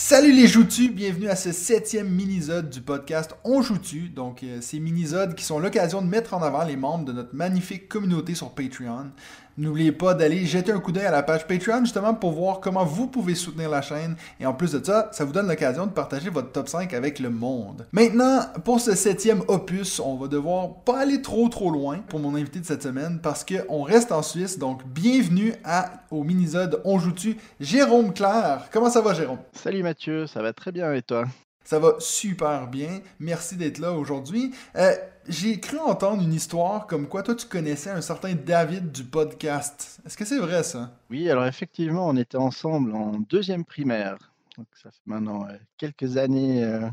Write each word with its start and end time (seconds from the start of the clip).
Salut 0.00 0.30
les 0.30 0.46
joutus, 0.46 0.92
bienvenue 0.92 1.28
à 1.28 1.34
ce 1.34 1.50
septième 1.50 2.08
minisode 2.08 2.70
du 2.70 2.80
podcast 2.80 3.34
On 3.42 3.62
joue-tu. 3.62 4.08
Donc, 4.08 4.44
euh, 4.44 4.60
ces 4.60 4.78
minisodes 4.78 5.34
qui 5.34 5.42
sont 5.42 5.58
l'occasion 5.58 6.02
de 6.02 6.06
mettre 6.06 6.34
en 6.34 6.42
avant 6.42 6.62
les 6.62 6.76
membres 6.76 7.04
de 7.04 7.12
notre 7.12 7.34
magnifique 7.34 7.88
communauté 7.88 8.36
sur 8.36 8.54
Patreon. 8.54 9.10
N'oubliez 9.58 9.90
pas 9.90 10.14
d'aller 10.14 10.46
jeter 10.46 10.70
un 10.70 10.78
coup 10.78 10.92
d'œil 10.92 11.06
à 11.06 11.10
la 11.10 11.24
page 11.24 11.44
Patreon 11.48 11.80
justement 11.80 12.14
pour 12.14 12.30
voir 12.30 12.60
comment 12.60 12.84
vous 12.84 13.08
pouvez 13.08 13.34
soutenir 13.34 13.68
la 13.68 13.82
chaîne. 13.82 14.14
Et 14.38 14.46
en 14.46 14.54
plus 14.54 14.70
de 14.70 14.84
ça, 14.84 15.08
ça 15.10 15.24
vous 15.24 15.32
donne 15.32 15.48
l'occasion 15.48 15.84
de 15.86 15.90
partager 15.90 16.30
votre 16.30 16.52
top 16.52 16.68
5 16.68 16.94
avec 16.94 17.18
le 17.18 17.28
monde. 17.28 17.84
Maintenant, 17.90 18.42
pour 18.64 18.78
ce 18.78 18.94
septième 18.94 19.42
opus, 19.48 19.98
on 19.98 20.14
va 20.14 20.28
devoir 20.28 20.84
pas 20.84 21.00
aller 21.00 21.22
trop 21.22 21.48
trop 21.48 21.72
loin 21.72 21.98
pour 22.08 22.20
mon 22.20 22.36
invité 22.36 22.60
de 22.60 22.66
cette 22.66 22.84
semaine 22.84 23.18
parce 23.20 23.44
qu'on 23.44 23.82
reste 23.82 24.12
en 24.12 24.22
Suisse. 24.22 24.60
Donc, 24.60 24.86
bienvenue 24.86 25.54
à, 25.64 26.04
au 26.12 26.22
minisode 26.22 26.80
On 26.84 27.00
joue-tu, 27.00 27.36
Jérôme 27.58 28.14
Claire. 28.14 28.68
Comment 28.72 28.90
ça 28.90 29.00
va, 29.00 29.12
Jérôme? 29.12 29.38
Salut 29.54 29.82
Mathieu, 29.82 30.28
ça 30.28 30.40
va 30.40 30.52
très 30.52 30.70
bien 30.70 30.94
et 30.94 31.02
toi? 31.02 31.24
Ça 31.68 31.78
va 31.78 31.96
super 31.98 32.66
bien. 32.66 33.02
Merci 33.20 33.54
d'être 33.54 33.76
là 33.76 33.92
aujourd'hui. 33.92 34.54
Euh, 34.74 34.94
j'ai 35.28 35.60
cru 35.60 35.76
entendre 35.78 36.22
une 36.22 36.32
histoire 36.32 36.86
comme 36.86 37.06
quoi 37.06 37.22
toi 37.22 37.34
tu 37.34 37.46
connaissais 37.46 37.90
un 37.90 38.00
certain 38.00 38.34
David 38.34 38.90
du 38.90 39.04
podcast. 39.04 40.00
Est-ce 40.06 40.16
que 40.16 40.24
c'est 40.24 40.38
vrai 40.38 40.62
ça? 40.62 40.98
Oui, 41.10 41.28
alors 41.28 41.44
effectivement, 41.44 42.08
on 42.08 42.16
était 42.16 42.38
ensemble 42.38 42.94
en 42.94 43.18
deuxième 43.18 43.66
primaire. 43.66 44.16
Donc 44.56 44.66
ça 44.82 44.90
fait 44.90 45.02
maintenant 45.04 45.46
euh, 45.46 45.58
quelques 45.76 46.16
années 46.16 46.64
euh, 46.64 46.88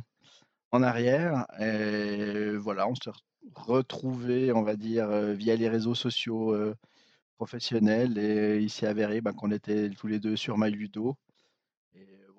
en 0.74 0.84
arrière. 0.84 1.46
Et 1.58 2.58
voilà, 2.58 2.86
on 2.90 2.96
s'est 2.96 3.12
retrouvés, 3.56 4.52
on 4.52 4.64
va 4.64 4.76
dire, 4.76 5.08
via 5.10 5.56
les 5.56 5.70
réseaux 5.70 5.96
sociaux 5.96 6.54
professionnels. 7.38 8.18
Et 8.18 8.58
il 8.58 8.70
s'est 8.70 8.88
avéré 8.88 9.22
ben, 9.22 9.32
qu'on 9.32 9.52
était 9.52 9.90
tous 9.92 10.08
les 10.08 10.20
deux 10.20 10.36
sur 10.36 10.58
MyLudo. 10.58 11.16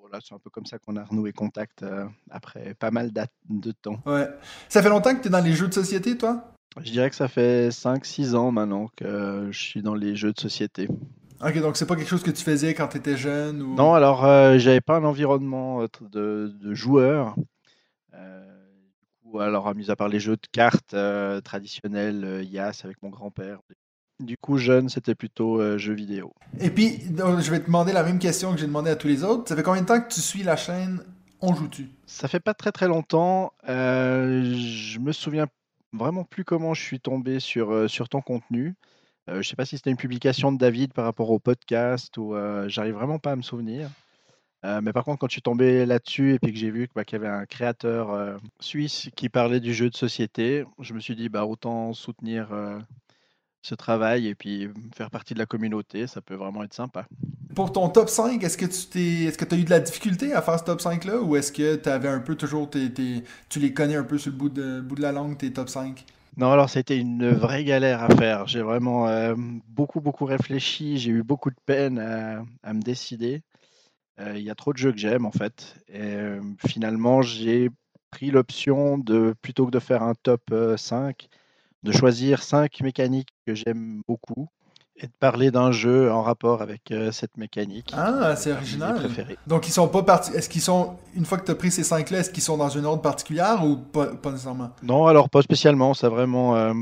Voilà, 0.08 0.20
c'est 0.26 0.34
un 0.34 0.38
peu 0.38 0.50
comme 0.50 0.66
ça 0.66 0.78
qu'on 0.78 0.94
a 0.96 1.04
renoué 1.04 1.32
contact 1.32 1.84
après 2.30 2.74
pas 2.74 2.92
mal 2.92 3.10
de 3.48 3.72
temps. 3.72 4.00
Ouais. 4.06 4.28
Ça 4.68 4.82
fait 4.82 4.88
longtemps 4.88 5.14
que 5.16 5.20
tu 5.20 5.26
es 5.26 5.30
dans 5.30 5.40
les 5.40 5.52
jeux 5.52 5.66
de 5.66 5.74
société, 5.74 6.16
toi? 6.16 6.52
Je 6.80 6.92
dirais 6.92 7.10
que 7.10 7.16
ça 7.16 7.26
fait 7.26 7.70
5-6 7.70 8.36
ans 8.36 8.52
maintenant 8.52 8.88
que 8.96 9.48
je 9.50 9.58
suis 9.58 9.82
dans 9.82 9.94
les 9.94 10.14
jeux 10.14 10.32
de 10.32 10.38
société. 10.38 10.88
Ok, 11.44 11.60
donc 11.60 11.76
c'est 11.76 11.86
pas 11.86 11.96
quelque 11.96 12.08
chose 12.08 12.22
que 12.22 12.30
tu 12.30 12.42
faisais 12.42 12.72
quand 12.72 12.88
tu 12.88 12.96
étais 12.96 13.16
jeune 13.16 13.60
ou... 13.60 13.74
Non, 13.74 13.92
alors 13.94 14.24
euh, 14.24 14.56
j'avais 14.58 14.80
pas 14.80 14.96
un 14.96 15.04
environnement 15.04 15.82
de, 16.00 16.54
de 16.58 16.74
joueur. 16.74 17.34
Euh, 18.14 18.44
du 19.04 19.30
coup, 19.30 19.40
alors, 19.40 19.74
mis 19.74 19.90
à 19.90 19.96
part 19.96 20.08
les 20.08 20.20
jeux 20.20 20.36
de 20.36 20.46
cartes 20.50 20.94
euh, 20.94 21.40
traditionnels, 21.42 22.46
IAS 22.50 22.80
avec 22.84 23.02
mon 23.02 23.10
grand-père, 23.10 23.60
du 24.20 24.36
coup, 24.36 24.56
jeune, 24.56 24.88
c'était 24.88 25.14
plutôt 25.14 25.60
euh, 25.60 25.78
jeux 25.78 25.94
vidéo. 25.94 26.32
Et 26.60 26.70
puis, 26.70 27.00
je 27.02 27.50
vais 27.50 27.60
te 27.60 27.66
demander 27.66 27.92
la 27.92 28.02
même 28.02 28.18
question 28.18 28.52
que 28.52 28.58
j'ai 28.58 28.66
demandé 28.66 28.90
à 28.90 28.96
tous 28.96 29.08
les 29.08 29.24
autres. 29.24 29.48
Ça 29.48 29.56
fait 29.56 29.62
combien 29.62 29.82
de 29.82 29.86
temps 29.86 30.00
que 30.00 30.12
tu 30.12 30.20
suis 30.20 30.42
la 30.42 30.56
chaîne 30.56 31.02
On 31.40 31.54
joue-tu? 31.54 31.90
Ça 32.06 32.28
fait 32.28 32.40
pas 32.40 32.54
très 32.54 32.72
très 32.72 32.88
longtemps. 32.88 33.52
Euh, 33.68 34.54
je 34.54 34.98
me 34.98 35.12
souviens 35.12 35.46
vraiment 35.92 36.24
plus 36.24 36.44
comment 36.44 36.72
je 36.72 36.82
suis 36.82 37.00
tombé 37.00 37.40
sur, 37.40 37.72
euh, 37.72 37.88
sur 37.88 38.08
ton 38.08 38.20
contenu. 38.20 38.74
Euh, 39.28 39.42
je 39.42 39.48
sais 39.48 39.56
pas 39.56 39.66
si 39.66 39.76
c'était 39.76 39.90
une 39.90 39.96
publication 39.96 40.52
de 40.52 40.58
David 40.58 40.94
par 40.94 41.04
rapport 41.04 41.30
au 41.30 41.38
podcast 41.38 42.16
ou 42.16 42.34
j'arrive 42.68 42.94
vraiment 42.94 43.18
pas 43.18 43.32
à 43.32 43.36
me 43.36 43.42
souvenir. 43.42 43.90
mais 44.62 44.92
par 44.92 45.04
contre, 45.04 45.20
quand 45.20 45.28
je 45.28 45.34
suis 45.34 45.42
tombé 45.42 45.84
là-dessus 45.84 46.34
et 46.34 46.38
puis 46.38 46.52
que 46.52 46.58
j'ai 46.58 46.70
vu 46.70 46.88
bah, 46.94 47.04
qu'il 47.04 47.20
y 47.20 47.24
avait 47.24 47.32
un 47.32 47.44
créateur 47.44 48.38
suisse 48.60 49.10
qui 49.14 49.28
parlait 49.28 49.60
du 49.60 49.74
jeu 49.74 49.90
de 49.90 49.96
société, 49.96 50.64
je 50.80 50.94
me 50.94 51.00
suis 51.00 51.16
dit 51.16 51.28
bah 51.28 51.44
autant 51.44 51.92
soutenir 51.92 52.48
ce 53.66 53.74
travail 53.74 54.28
et 54.28 54.34
puis 54.34 54.68
faire 54.94 55.10
partie 55.10 55.34
de 55.34 55.38
la 55.40 55.46
communauté, 55.46 56.06
ça 56.06 56.20
peut 56.20 56.34
vraiment 56.34 56.62
être 56.62 56.74
sympa. 56.74 57.06
Pour 57.54 57.72
ton 57.72 57.88
top 57.88 58.08
5, 58.08 58.42
est-ce 58.44 58.56
que 58.56 58.66
tu 58.66 58.86
t'es, 58.86 59.24
est-ce 59.24 59.36
que 59.36 59.44
tu 59.44 59.54
as 59.54 59.58
eu 59.58 59.64
de 59.64 59.70
la 59.70 59.80
difficulté 59.80 60.32
à 60.32 60.42
faire 60.42 60.58
ce 60.58 60.64
top 60.64 60.80
5 60.80 61.04
là 61.04 61.20
ou 61.20 61.36
est-ce 61.36 61.50
que 61.50 61.74
tu 61.74 61.88
avais 61.88 62.08
un 62.08 62.20
peu 62.20 62.36
toujours 62.36 62.70
tes, 62.70 62.92
tu 62.92 63.58
les 63.58 63.74
connais 63.74 63.96
un 63.96 64.04
peu 64.04 64.18
sur 64.18 64.30
le 64.30 64.38
bout 64.38 64.48
de, 64.48 64.80
bout 64.80 64.94
de 64.94 65.02
la 65.02 65.10
langue 65.10 65.36
tes 65.36 65.52
top 65.52 65.68
5 65.68 66.04
Non, 66.36 66.52
alors 66.52 66.70
ça 66.70 66.78
a 66.78 66.80
été 66.80 66.96
une 66.96 67.28
vraie 67.30 67.64
galère 67.64 68.04
à 68.04 68.14
faire. 68.14 68.46
J'ai 68.46 68.62
vraiment 68.62 69.08
euh, 69.08 69.34
beaucoup 69.68 70.00
beaucoup 70.00 70.26
réfléchi, 70.26 70.98
j'ai 70.98 71.10
eu 71.10 71.22
beaucoup 71.24 71.50
de 71.50 71.60
peine 71.66 71.98
à, 71.98 72.72
me 72.72 72.80
décider. 72.80 73.42
Euh, 74.20 74.34
il 74.36 74.44
y 74.44 74.50
a 74.50 74.54
trop 74.54 74.72
de 74.72 74.78
jeux 74.78 74.92
que 74.92 74.98
j'aime 74.98 75.26
en 75.26 75.32
fait 75.32 75.74
et 75.88 76.00
euh, 76.00 76.40
finalement, 76.66 77.20
j'ai 77.20 77.70
pris 78.12 78.30
l'option 78.30 78.96
de 78.96 79.34
plutôt 79.42 79.66
que 79.66 79.72
de 79.72 79.80
faire 79.80 80.04
un 80.04 80.14
top 80.14 80.54
5 80.76 81.28
de 81.82 81.92
choisir 81.92 82.42
cinq 82.42 82.80
mécaniques 82.80 83.28
que 83.46 83.54
j'aime 83.54 84.02
beaucoup 84.08 84.48
et 84.98 85.06
de 85.06 85.12
parler 85.20 85.50
d'un 85.50 85.72
jeu 85.72 86.10
en 86.10 86.22
rapport 86.22 86.62
avec 86.62 86.90
euh, 86.90 87.12
cette 87.12 87.36
mécanique. 87.36 87.92
Ah, 87.94 88.34
c'est 88.36 88.52
original. 88.52 89.08
Donc 89.46 89.68
ils 89.68 89.72
sont 89.72 89.88
pas 89.88 90.02
partis. 90.02 90.32
Est-ce 90.32 90.48
qu'ils 90.48 90.62
sont 90.62 90.96
une 91.14 91.26
fois 91.26 91.38
que 91.38 91.44
tu 91.44 91.50
as 91.50 91.54
pris 91.54 91.70
ces 91.70 91.84
cinq 91.84 92.10
là, 92.10 92.18
est-ce 92.18 92.30
qu'ils 92.30 92.42
sont 92.42 92.56
dans 92.56 92.70
une 92.70 92.86
ordre 92.86 93.02
particulière 93.02 93.64
ou 93.64 93.76
pas, 93.76 94.10
nécessairement? 94.24 94.70
Non, 94.82 95.06
alors 95.06 95.28
pas 95.28 95.42
spécialement. 95.42 95.92
C'est 95.92 96.08
vraiment 96.08 96.56
euh, 96.56 96.72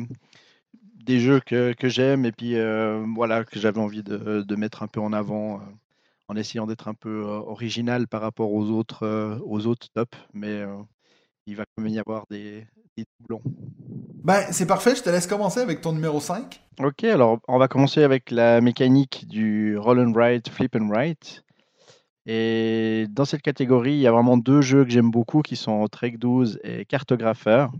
des 1.04 1.18
jeux 1.18 1.40
que, 1.40 1.72
que 1.72 1.88
j'aime 1.88 2.24
et 2.24 2.32
puis 2.32 2.56
euh, 2.56 3.04
voilà 3.16 3.44
que 3.44 3.58
j'avais 3.58 3.80
envie 3.80 4.04
de, 4.04 4.42
de, 4.42 4.56
mettre 4.56 4.82
un 4.84 4.86
peu 4.86 5.00
en 5.00 5.12
avant 5.12 5.60
en 6.28 6.36
essayant 6.36 6.66
d'être 6.66 6.88
un 6.88 6.94
peu 6.94 7.22
original 7.22 8.06
par 8.06 8.22
rapport 8.22 8.52
aux 8.52 8.70
autres 8.70 9.38
aux 9.44 9.66
autres 9.66 9.88
tops, 9.92 10.16
mais 10.32 10.62
il 11.46 11.56
va 11.56 11.64
quand 11.64 11.82
même 11.82 11.92
y 11.92 11.98
avoir 11.98 12.24
des, 12.30 12.66
des 12.96 13.04
doublons. 13.20 13.42
Ben, 14.24 14.40
c'est 14.52 14.64
parfait, 14.64 14.96
je 14.96 15.02
te 15.02 15.10
laisse 15.10 15.26
commencer 15.26 15.60
avec 15.60 15.82
ton 15.82 15.92
numéro 15.92 16.18
5. 16.18 16.58
Ok, 16.80 17.04
alors 17.04 17.40
on 17.46 17.58
va 17.58 17.68
commencer 17.68 18.02
avec 18.02 18.30
la 18.30 18.62
mécanique 18.62 19.26
du 19.28 19.76
roll 19.76 20.00
and 20.00 20.12
write, 20.14 20.48
flip 20.48 20.74
and 20.76 20.88
write. 20.88 21.44
Et 22.24 23.04
dans 23.10 23.26
cette 23.26 23.42
catégorie, 23.42 23.92
il 23.92 23.98
y 23.98 24.06
a 24.06 24.12
vraiment 24.12 24.38
deux 24.38 24.62
jeux 24.62 24.82
que 24.84 24.90
j'aime 24.90 25.10
beaucoup 25.10 25.42
qui 25.42 25.56
sont 25.56 25.86
Trek 25.88 26.12
12 26.12 26.58
et 26.64 26.86
Cartographeur. 26.86 27.70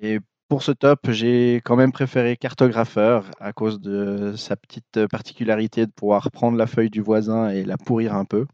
Et 0.00 0.18
pour 0.48 0.62
ce 0.62 0.72
top, 0.72 1.00
j'ai 1.10 1.56
quand 1.62 1.76
même 1.76 1.92
préféré 1.92 2.38
Cartographeur 2.38 3.30
à 3.38 3.52
cause 3.52 3.82
de 3.82 4.34
sa 4.36 4.56
petite 4.56 5.06
particularité 5.08 5.84
de 5.84 5.92
pouvoir 5.92 6.30
prendre 6.30 6.56
la 6.56 6.66
feuille 6.66 6.88
du 6.88 7.02
voisin 7.02 7.50
et 7.50 7.66
la 7.66 7.76
pourrir 7.76 8.14
un 8.14 8.24
peu. 8.24 8.46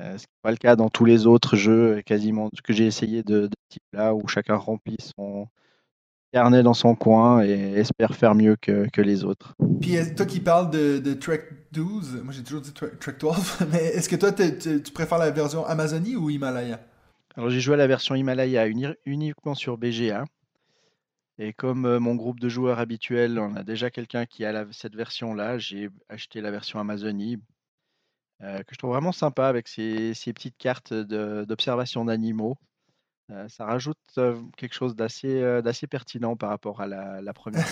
Euh, 0.00 0.18
ce 0.18 0.26
qui 0.26 0.32
n'est 0.32 0.42
pas 0.42 0.50
le 0.50 0.56
cas 0.56 0.74
dans 0.74 0.88
tous 0.88 1.04
les 1.04 1.26
autres 1.26 1.54
jeux 1.54 2.02
quasiment 2.02 2.50
que 2.64 2.72
j'ai 2.72 2.86
essayé 2.86 3.22
de, 3.22 3.42
de 3.42 3.56
type 3.68 3.82
là 3.92 4.12
où 4.12 4.26
chacun 4.26 4.56
remplit 4.56 4.96
son 5.16 5.46
carnet 6.32 6.64
dans 6.64 6.74
son 6.74 6.96
coin 6.96 7.44
et 7.44 7.74
espère 7.74 8.16
faire 8.16 8.34
mieux 8.34 8.56
que, 8.56 8.88
que 8.92 9.00
les 9.00 9.22
autres. 9.22 9.54
Puis 9.80 9.96
toi 10.16 10.26
qui 10.26 10.40
parles 10.40 10.68
de, 10.70 10.98
de 10.98 11.14
Trek 11.14 11.44
12, 11.70 12.22
moi 12.24 12.34
j'ai 12.34 12.42
toujours 12.42 12.60
dit 12.60 12.72
Trek 12.72 13.14
12, 13.20 13.66
mais 13.72 13.84
est-ce 13.84 14.08
que 14.08 14.16
toi 14.16 14.32
tu 14.32 14.92
préfères 14.92 15.18
la 15.18 15.30
version 15.30 15.64
Amazonie 15.64 16.16
ou 16.16 16.28
Himalaya? 16.28 16.80
Alors 17.36 17.50
j'ai 17.50 17.60
joué 17.60 17.74
à 17.74 17.76
la 17.76 17.86
version 17.86 18.16
Himalaya 18.16 18.66
uniquement 19.06 19.54
sur 19.54 19.78
BGA. 19.78 20.24
Et 21.38 21.52
comme 21.52 21.84
euh, 21.84 21.98
mon 21.98 22.14
groupe 22.14 22.38
de 22.38 22.48
joueurs 22.48 22.78
habituel, 22.78 23.38
on 23.40 23.56
a 23.56 23.64
déjà 23.64 23.90
quelqu'un 23.90 24.24
qui 24.24 24.44
a 24.44 24.66
cette 24.70 24.94
version-là, 24.94 25.58
j'ai 25.58 25.88
acheté 26.08 26.40
la 26.40 26.52
version 26.52 26.78
Amazonie 26.78 27.38
euh, 28.44 28.58
que 28.58 28.74
je 28.74 28.78
trouve 28.78 28.90
vraiment 28.90 29.12
sympa 29.12 29.46
avec 29.46 29.68
ces, 29.68 30.12
petites 30.34 30.58
cartes 30.58 30.92
d'observation 30.92 32.04
d'animaux. 32.04 32.58
Euh, 33.30 33.48
ça 33.48 33.64
rajoute 33.64 33.96
euh, 34.18 34.38
quelque 34.58 34.74
chose 34.74 34.94
d'assez 34.94 35.86
pertinent 35.88 36.36
par 36.36 36.50
rapport 36.50 36.82
à 36.82 36.86
la, 36.86 37.32
première 37.34 37.64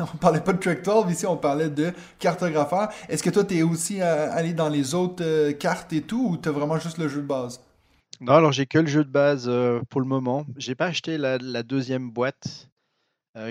on 0.00 0.18
parlait 0.18 0.42
pas 0.42 0.52
de 0.52 0.58
Track 0.58 0.82
12, 0.84 1.10
ici 1.10 1.26
on 1.26 1.38
parlait 1.38 1.70
de 1.70 1.94
cartographeur. 2.18 2.90
Est-ce 3.08 3.22
que 3.22 3.30
toi 3.30 3.42
tu 3.42 3.56
es 3.56 3.62
aussi 3.62 4.02
allé 4.02 4.52
dans 4.52 4.68
les 4.68 4.94
autres 4.94 5.52
cartes 5.52 5.94
et 5.94 6.02
tout 6.02 6.28
ou 6.28 6.36
tu 6.36 6.50
as 6.50 6.52
vraiment 6.52 6.78
juste 6.78 6.98
le 6.98 7.08
jeu 7.08 7.22
de 7.22 7.26
base? 7.26 7.62
Non, 8.20 8.34
alors 8.34 8.52
j'ai 8.52 8.66
que 8.66 8.78
le 8.78 8.86
jeu 8.86 9.04
de 9.04 9.10
base 9.10 9.50
pour 9.88 10.02
le 10.02 10.06
moment. 10.06 10.44
J'ai 10.58 10.74
pas 10.74 10.86
acheté 10.86 11.16
la, 11.16 11.38
deuxième 11.62 12.10
boîte 12.10 12.68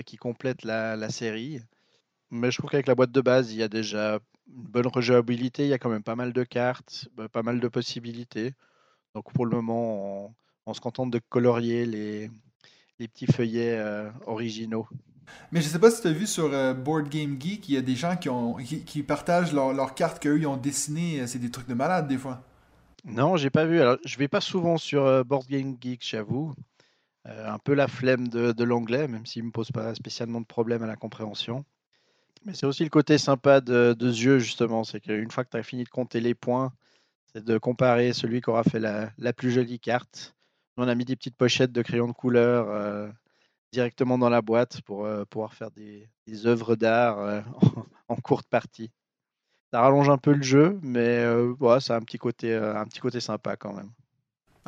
qui 0.06 0.16
complète 0.16 0.62
la, 0.62 0.94
la, 0.94 1.10
série. 1.10 1.60
Mais 2.30 2.52
je 2.52 2.58
trouve 2.58 2.70
qu'avec 2.70 2.86
la 2.86 2.94
boîte 2.94 3.10
de 3.10 3.20
base, 3.20 3.52
il 3.52 3.58
y 3.58 3.62
a 3.64 3.68
déjà 3.68 4.20
une 4.54 4.62
bonne 4.62 4.86
rejouabilité. 4.86 5.64
Il 5.64 5.68
y 5.68 5.72
a 5.72 5.78
quand 5.78 5.90
même 5.90 6.02
pas 6.02 6.16
mal 6.16 6.32
de 6.32 6.44
cartes, 6.44 7.08
bah, 7.14 7.28
pas 7.28 7.42
mal 7.42 7.60
de 7.60 7.68
possibilités. 7.68 8.54
Donc 9.14 9.32
pour 9.32 9.46
le 9.46 9.56
moment, 9.56 10.34
on, 10.66 10.74
se 10.74 10.80
contente 10.80 11.10
de 11.10 11.20
colorier 11.28 11.86
les, 11.86 12.30
les 12.98 13.08
petits 13.08 13.26
feuillets 13.26 13.76
euh, 13.78 14.10
originaux. 14.26 14.86
Mais 15.52 15.60
je 15.60 15.68
sais 15.68 15.78
pas 15.78 15.90
si 15.90 16.00
tu 16.00 16.08
as 16.08 16.12
vu 16.12 16.26
sur 16.26 16.52
euh, 16.52 16.72
Board 16.72 17.08
Game 17.08 17.36
Geek, 17.40 17.68
il 17.68 17.74
y 17.74 17.78
a 17.78 17.82
des 17.82 17.96
gens 17.96 18.16
qui, 18.16 18.28
ont, 18.28 18.54
qui, 18.54 19.02
partagent 19.02 19.52
leurs 19.52 19.94
cartes 19.94 20.22
qu'eux 20.22 20.38
ils 20.38 20.46
ont 20.46 20.56
dessinées. 20.56 21.26
C'est 21.26 21.38
des 21.38 21.50
trucs 21.50 21.68
de 21.68 21.74
malade 21.74 22.08
des 22.08 22.18
fois. 22.18 22.42
Non, 23.04 23.36
j'ai 23.36 23.50
pas 23.50 23.64
vu. 23.64 23.80
Alors, 23.80 23.96
je 24.04 24.18
vais 24.18 24.28
pas 24.28 24.40
souvent 24.40 24.76
sur 24.76 25.04
euh, 25.04 25.24
Board 25.24 25.46
Game 25.48 25.76
Geek, 25.80 26.06
j'avoue. 26.06 26.54
un 27.24 27.58
peu 27.58 27.74
la 27.74 27.88
flemme 27.88 28.28
de, 28.28 28.52
de 28.52 28.64
l'anglais, 28.64 29.06
même 29.08 29.26
s'il 29.26 29.44
me 29.44 29.50
pose 29.50 29.70
pas 29.70 29.94
spécialement 29.94 30.40
de 30.40 30.46
problème 30.46 30.82
à 30.82 30.86
la 30.86 30.96
compréhension. 30.96 31.64
Mais 32.44 32.54
c'est 32.54 32.66
aussi 32.66 32.84
le 32.84 32.90
côté 32.90 33.18
sympa 33.18 33.60
de, 33.60 33.96
ce 33.98 34.12
jeu, 34.12 34.38
justement. 34.38 34.84
C'est 34.84 35.00
qu'une 35.00 35.30
fois 35.30 35.44
que 35.44 35.50
tu 35.50 35.56
as 35.56 35.62
fini 35.62 35.84
de 35.84 35.88
compter 35.88 36.20
les 36.20 36.34
points, 36.34 36.72
c'est 37.32 37.44
de 37.44 37.58
comparer 37.58 38.12
celui 38.12 38.40
qui 38.40 38.50
aura 38.50 38.64
fait 38.64 38.80
la, 38.80 39.32
plus 39.32 39.50
jolie 39.50 39.80
carte. 39.80 40.34
on 40.76 40.88
a 40.88 40.94
mis 40.94 41.04
des 41.04 41.16
petites 41.16 41.36
pochettes 41.36 41.72
de 41.72 41.82
crayons 41.82 42.08
de 42.08 42.12
couleur 42.12 42.68
euh, 42.70 43.08
directement 43.72 44.18
dans 44.18 44.30
la 44.30 44.42
boîte 44.42 44.80
pour 44.82 45.04
euh, 45.04 45.24
pouvoir 45.24 45.54
faire 45.54 45.70
des, 45.70 46.08
œuvres 46.46 46.76
d'art 46.76 47.18
euh, 47.20 47.40
en, 48.08 48.16
courte 48.16 48.48
partie. 48.48 48.90
Ça 49.72 49.80
rallonge 49.82 50.08
un 50.08 50.18
peu 50.18 50.32
le 50.32 50.42
jeu, 50.42 50.78
mais 50.82 51.28
ouais, 51.60 51.80
ça 51.80 51.96
un 51.96 52.00
petit 52.00 52.18
un 52.22 52.84
petit 52.86 53.00
côté 53.00 53.20
sympa 53.20 53.56
quand 53.56 53.74
même. 53.74 53.90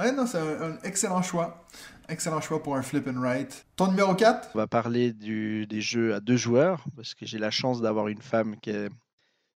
Ouais, 0.01 0.13
non, 0.13 0.27
c'est 0.27 0.39
un, 0.39 0.79
excellent 0.83 1.21
choix. 1.21 1.67
Excellent 2.09 2.41
choix 2.41 2.63
pour 2.63 2.75
un 2.75 2.81
flip 2.81 3.07
and 3.07 3.21
write. 3.21 3.67
Ton 3.77 3.89
numéro 3.89 4.15
4 4.15 4.53
On 4.55 4.59
va 4.59 4.67
parler 4.67 5.13
du, 5.13 5.67
des 5.67 5.83
jeux 5.83 6.15
à 6.15 6.21
deux 6.21 6.39
joueurs, 6.39 6.87
parce 6.97 7.13
que 7.13 7.27
j'ai 7.27 7.39
la 7.39 7.51
chance 7.51 7.83
d'avoir 7.83 8.09
une 8.09 8.23
femme 8.23 8.59
qui 8.61 8.71
est 8.71 8.89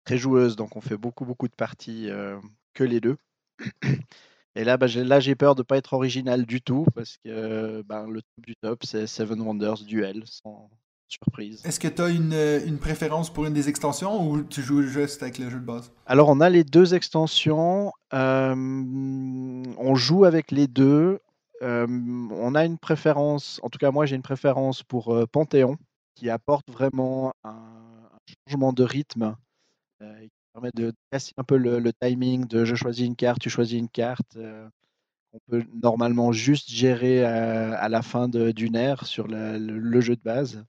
très 0.05 0.19
joueuse, 0.19 0.57
donc 0.57 0.75
on 0.75 0.81
fait 0.81 0.97
beaucoup, 0.97 1.25
beaucoup 1.25 1.47
de 1.47 1.55
parties 1.55 2.11
euh, 2.11 2.41
que 2.75 2.83
les 2.83 3.01
deux. 3.01 3.17
Et 4.57 4.65
là, 4.65 4.77
bah, 4.77 4.89
là, 4.89 5.21
j'ai 5.21 5.37
peur 5.37 5.55
de 5.55 5.61
ne 5.61 5.65
pas 5.65 5.77
être 5.77 5.93
original 5.93 6.45
du 6.45 6.61
tout, 6.61 6.87
parce 6.93 7.19
que 7.25 7.83
ben, 7.83 8.09
le 8.09 8.21
top 8.21 8.45
du 8.45 8.57
top, 8.57 8.85
c'est 8.85 9.07
Seven 9.07 9.41
Wonders 9.41 9.85
Duel, 9.85 10.25
sans 10.27 10.69
surprise. 11.13 11.63
Est-ce 11.65 11.79
que 11.79 11.89
tu 11.89 12.03
as 12.03 12.09
une, 12.09 12.35
une 12.67 12.79
préférence 12.79 13.33
pour 13.33 13.45
une 13.47 13.53
des 13.53 13.69
extensions 13.69 14.29
ou 14.29 14.43
tu 14.43 14.63
joues 14.63 14.83
juste 14.83 15.23
avec 15.23 15.39
le 15.39 15.51
jeu 15.51 15.59
de 15.61 15.65
base? 15.65 15.93
Alors, 16.07 16.29
on 16.29 16.41
a 16.41 16.49
les 16.51 16.65
deux 16.65 16.95
extensions. 16.95 17.93
euh, 18.15 18.55
on 18.57 19.95
joue 19.95 20.25
avec 20.25 20.51
les 20.51 20.67
deux. 20.67 21.21
Euh, 21.63 21.87
on 22.31 22.55
a 22.55 22.65
une 22.65 22.79
préférence, 22.79 23.61
en 23.63 23.69
tout 23.69 23.79
cas, 23.79 23.91
moi, 23.93 24.05
j'ai 24.07 24.17
une 24.17 24.23
préférence 24.23 24.83
pour 24.83 25.15
euh, 25.15 25.27
Panthéon, 25.27 25.77
qui 26.17 26.29
apporte 26.29 26.69
vraiment 26.71 27.33
un, 27.45 27.51
un 27.51 28.19
changement 28.49 28.73
de 28.73 28.83
rythme 28.83 29.37
euh, 30.03 30.21
qui 30.21 30.31
permet 30.53 30.71
de 30.75 30.93
casser 31.13 31.33
un 31.37 31.45
peu 31.45 31.57
le, 31.57 31.79
le 31.79 31.93
timing 31.93 32.47
de 32.47 32.65
je 32.65 32.75
choisis 32.75 33.07
une 33.07 33.17
carte, 33.17 33.41
tu 33.41 33.49
choisis 33.51 33.79
une 33.79 33.89
carte. 33.89 34.37
euh, 34.37 34.69
on 35.35 35.39
peut 35.49 35.65
normalement 35.83 36.33
juste 36.33 36.69
gérer 36.71 37.25
euh, 37.25 37.75
à 37.79 37.89
la 37.89 38.03
fin 38.03 38.29
d'une 38.29 38.77
ère 38.77 39.07
sur 39.07 39.29
le, 39.29 39.57
le- 39.57 39.79
le 39.79 40.01
jeu 40.01 40.15
de 40.15 40.21
base. 40.23 40.63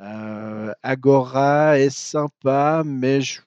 Euh, 0.00 0.72
Agora 0.82 1.78
est 1.78 1.90
sympa, 1.90 2.82
mais 2.84 3.20
je, 3.20 3.40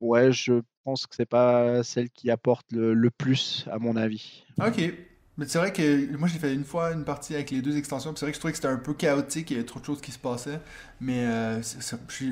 ouais, 0.00 0.32
je 0.32 0.60
pense 0.84 1.06
que 1.06 1.14
c'est 1.14 1.26
pas 1.26 1.82
celle 1.82 2.10
qui 2.10 2.30
apporte 2.30 2.70
le, 2.72 2.94
le 2.94 3.10
plus, 3.10 3.66
à 3.70 3.78
mon 3.78 3.96
avis. 3.96 4.44
Ok. 4.60 4.80
Mais 5.38 5.46
c'est 5.46 5.58
vrai 5.58 5.72
que 5.72 6.16
moi 6.16 6.26
j'ai 6.26 6.40
fait 6.40 6.52
une 6.52 6.64
fois 6.64 6.90
une 6.90 7.04
partie 7.04 7.36
avec 7.36 7.52
les 7.52 7.62
deux 7.62 7.76
extensions, 7.76 8.12
c'est 8.16 8.24
vrai 8.24 8.32
que 8.32 8.34
je 8.34 8.40
trouvais 8.40 8.52
que 8.52 8.56
c'était 8.58 8.68
un 8.68 8.76
peu 8.76 8.92
chaotique, 8.92 9.52
il 9.52 9.54
y 9.54 9.56
avait 9.56 9.66
trop 9.66 9.78
de 9.78 9.84
choses 9.84 10.00
qui 10.00 10.10
se 10.10 10.18
passaient. 10.18 10.60
Mais 11.00 11.26
euh, 11.26 11.62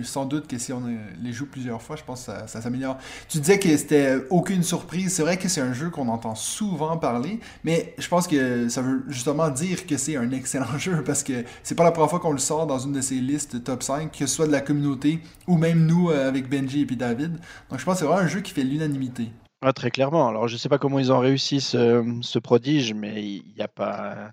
sans 0.03 0.25
doute 0.25 0.49
que 0.49 0.58
si 0.58 0.73
on 0.73 0.82
les 1.23 1.32
joue 1.32 1.47
plusieurs 1.47 1.81
fois, 1.81 1.94
je 1.94 2.03
pense 2.03 2.26
que 2.26 2.32
ça, 2.32 2.49
ça 2.49 2.61
s'améliore. 2.61 2.99
Tu 3.29 3.38
disais 3.38 3.61
que 3.61 3.76
c'était 3.76 4.17
aucune 4.31 4.64
surprise. 4.64 5.12
C'est 5.14 5.23
vrai 5.23 5.37
que 5.37 5.49
c'est 5.49 5.61
un 5.61 5.73
jeu 5.73 5.88
qu'on 5.91 6.08
entend 6.08 6.35
souvent 6.35 6.97
parler, 6.97 7.38
mais 7.62 7.94
je 7.97 8.08
pense 8.08 8.26
que 8.26 8.69
ça 8.69 8.82
veut 8.82 9.05
justement 9.06 9.50
dire 9.50 9.87
que 9.87 9.97
c'est 9.97 10.17
un 10.17 10.32
excellent 10.32 10.67
jeu 10.79 11.05
parce 11.05 11.23
que 11.23 11.44
c'est 11.62 11.76
pas 11.76 11.85
la 11.85 11.93
première 11.93 12.11
fois 12.11 12.19
qu'on 12.19 12.32
le 12.32 12.38
sort 12.38 12.67
dans 12.67 12.81
une 12.81 12.93
de 12.93 13.00
ces 13.00 13.20
listes 13.20 13.62
top 13.62 13.85
5, 13.85 14.11
que 14.11 14.26
ce 14.26 14.35
soit 14.35 14.49
de 14.49 14.53
la 14.53 14.61
communauté 14.61 15.20
ou 15.47 15.56
même 15.58 15.87
nous 15.87 16.11
euh, 16.11 16.29
avec 16.29 16.49
Benji 16.50 16.81
et 16.81 16.87
puis 16.87 16.97
David. 16.97 17.38
Donc 17.70 17.79
je 17.79 17.85
pense 17.85 17.94
que 17.94 18.00
c'est 18.00 18.05
vraiment 18.06 18.23
un 18.23 18.26
jeu 18.26 18.41
qui 18.41 18.50
fait 18.53 18.64
l'unanimité. 18.64 19.31
Ah, 19.62 19.73
très 19.73 19.91
clairement. 19.91 20.29
Alors, 20.29 20.49
je 20.49 20.56
sais 20.56 20.69
pas 20.69 20.79
comment 20.79 20.99
ils 20.99 21.12
ont 21.12 21.19
réussi 21.19 21.61
ce, 21.61 22.38
prodige, 22.38 22.93
mais 22.94 23.25
il 23.25 23.55
n'y 23.55 23.62
a 23.62 23.69
pas, 23.69 24.32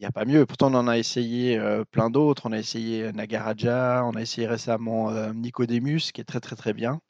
il 0.00 0.06
a 0.06 0.12
pas 0.12 0.24
mieux. 0.26 0.46
Pourtant, 0.46 0.72
on 0.72 0.76
en 0.76 0.88
a 0.88 0.98
essayé 0.98 1.58
euh, 1.58 1.84
plein 1.84 2.10
d'autres. 2.10 2.46
On 2.46 2.52
a 2.52 2.58
essayé 2.58 3.12
Nagaraja, 3.12 4.04
on 4.06 4.12
a 4.16 4.22
essayé 4.22 4.46
récemment 4.48 5.10
euh, 5.10 5.32
Nicodemus, 5.34 6.12
qui 6.12 6.20
est 6.20 6.24
très 6.24 6.40
très 6.40 6.56
très 6.56 6.74
bien. 6.74 7.00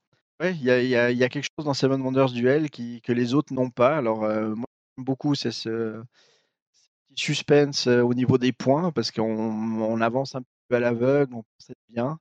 Ouais, 0.40 0.54
il 0.54 0.62
y 0.62 0.66
y 0.88 0.96
a- 0.96 1.28
quelque 1.30 1.48
chose 1.56 1.66
dans 1.66 1.74
Seven 1.74 2.02
Wonders 2.02 2.32
Duel 2.32 2.70
qui, 2.70 3.02
que 3.02 3.12
les 3.12 3.34
autres 3.34 3.54
n'ont 3.54 3.70
pas. 3.70 3.96
Alors, 3.98 4.24
euh, 4.24 4.54
moi, 4.54 4.66
j'aime 4.98 5.04
beaucoup, 5.06 5.34
c'est 5.36 5.52
ce, 5.52 6.02
petit 7.08 7.24
suspense 7.24 7.86
euh, 7.86 8.02
au 8.02 8.14
niveau 8.14 8.38
des 8.38 8.52
points, 8.52 8.90
parce 8.92 9.10
qu'on 9.10 9.22
on 9.24 10.00
avance 10.00 10.34
un 10.34 10.42
peu 10.68 10.76
à 10.76 10.80
l'aveugle, 10.80 11.34
on 11.34 11.42
pense 11.42 11.70
être 11.70 11.78
bien. 11.88 12.18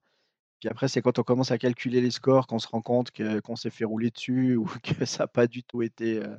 Puis 0.62 0.70
après, 0.70 0.88
c'est 0.88 1.02
quand 1.02 1.20
on 1.20 1.24
commence 1.24 1.52
à 1.52 1.58
calculer 1.58 2.00
les 2.00 2.12
scores 2.12 2.48
qu'on 2.48 2.60
se 2.60 2.68
rend 2.68 2.82
compte 2.82 3.12
que 3.12 3.42
qu'on 3.42 3.58
s'est 3.58 3.72
fait 3.72 3.84
rouler 3.84 4.12
dessus 4.12 4.56
ou 4.56 4.66
que 4.84 5.04
ça 5.06 5.24
n'a 5.24 5.28
pas 5.28 5.48
du 5.48 5.64
tout 5.64 5.82
été 5.82 6.24
euh, 6.24 6.38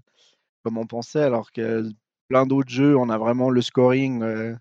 comme 0.64 0.78
on 0.78 0.86
pensait, 0.86 1.22
alors 1.22 1.52
que 1.52 1.90
plein 2.28 2.46
d'autres 2.46 2.70
jeux, 2.70 2.96
on 2.96 3.10
a 3.10 3.18
vraiment 3.18 3.50
le 3.50 3.60
scoring 3.60 4.22
euh, 4.22 4.54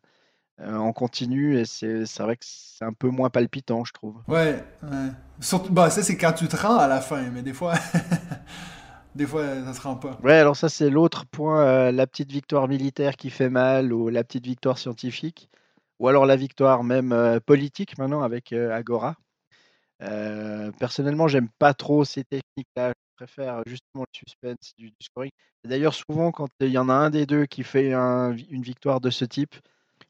euh, 0.62 0.76
en 0.76 0.94
continu 0.94 1.58
et 1.58 1.66
c'est 1.66 2.06
c'est 2.06 2.24
vrai 2.24 2.36
que 2.38 2.46
c'est 2.46 2.86
un 2.86 2.94
peu 2.94 3.10
moins 3.10 3.30
palpitant, 3.30 3.86
je 3.86 3.94
trouve. 3.94 4.22
Ouais, 4.28 4.64
ouais. 4.84 5.10
Surtout, 5.40 5.72
bah, 5.72 5.90
ça, 5.90 6.04
c'est 6.04 6.18
quand 6.18 6.34
tu 6.34 6.48
te 6.48 6.56
rends 6.56 6.78
à 6.78 6.88
la 6.88 7.02
fin, 7.02 7.22
mais 7.30 7.42
des 7.42 7.54
fois, 7.54 7.74
des 9.16 9.26
fois, 9.26 9.64
ça 9.64 9.74
se 9.74 9.82
rend 9.82 9.96
pas. 9.96 10.18
Ouais, 10.24 10.34
alors 10.34 10.56
ça, 10.56 10.70
c'est 10.70 10.90
l'autre 10.90 11.26
point, 11.26 11.62
euh, 11.62 11.92
la 11.92 12.08
petite 12.08 12.32
victoire 12.32 12.68
militaire 12.68 13.16
qui 13.16 13.30
fait 13.30 13.50
mal 13.50 13.94
ou 13.94 14.10
la 14.10 14.24
petite 14.24 14.46
victoire 14.46 14.78
scientifique, 14.78 15.50
ou 16.00 16.08
alors 16.08 16.26
la 16.26 16.36
victoire 16.36 16.84
même 16.84 17.12
euh, 17.12 17.40
politique 17.40 17.98
maintenant 17.98 18.22
avec 18.22 18.54
euh, 18.54 18.72
Agora. 18.76 19.16
Euh, 20.02 20.72
personnellement, 20.80 21.28
j'aime 21.28 21.50
pas 21.60 21.74
trop 21.74 22.04
ces 22.04 22.24
techniques-là. 22.24 22.90
Je 22.90 23.26
préfère 23.26 23.62
justement 23.68 24.04
le 24.04 24.18
suspense 24.18 24.74
du, 24.78 24.92
scoring. 25.02 25.32
D'ailleurs, 25.64 25.94
souvent, 25.94 26.32
quand 26.32 26.50
il 26.60 26.70
y 26.70 26.78
en 26.78 26.90
a 26.90 26.94
un 26.94 27.10
des 27.12 27.26
deux 27.26 27.46
qui 27.46 27.64
fait 27.64 27.94
un- 27.94 28.36
une 28.50 28.64
victoire 28.64 29.00
de 29.00 29.10
ce 29.12 29.26
type, 29.26 29.56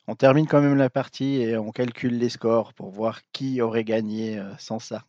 on 0.07 0.15
termine 0.15 0.47
quand 0.47 0.61
même 0.61 0.75
la 0.75 0.89
partie 0.89 1.41
et 1.41 1.57
on 1.57 1.71
calcule 1.71 2.17
les 2.17 2.29
scores 2.29 2.73
pour 2.73 2.89
voir 2.89 3.21
qui 3.31 3.61
aurait 3.61 3.83
gagné 3.83 4.37
euh, 4.37 4.51
sans 4.57 4.79
ça. 4.79 5.03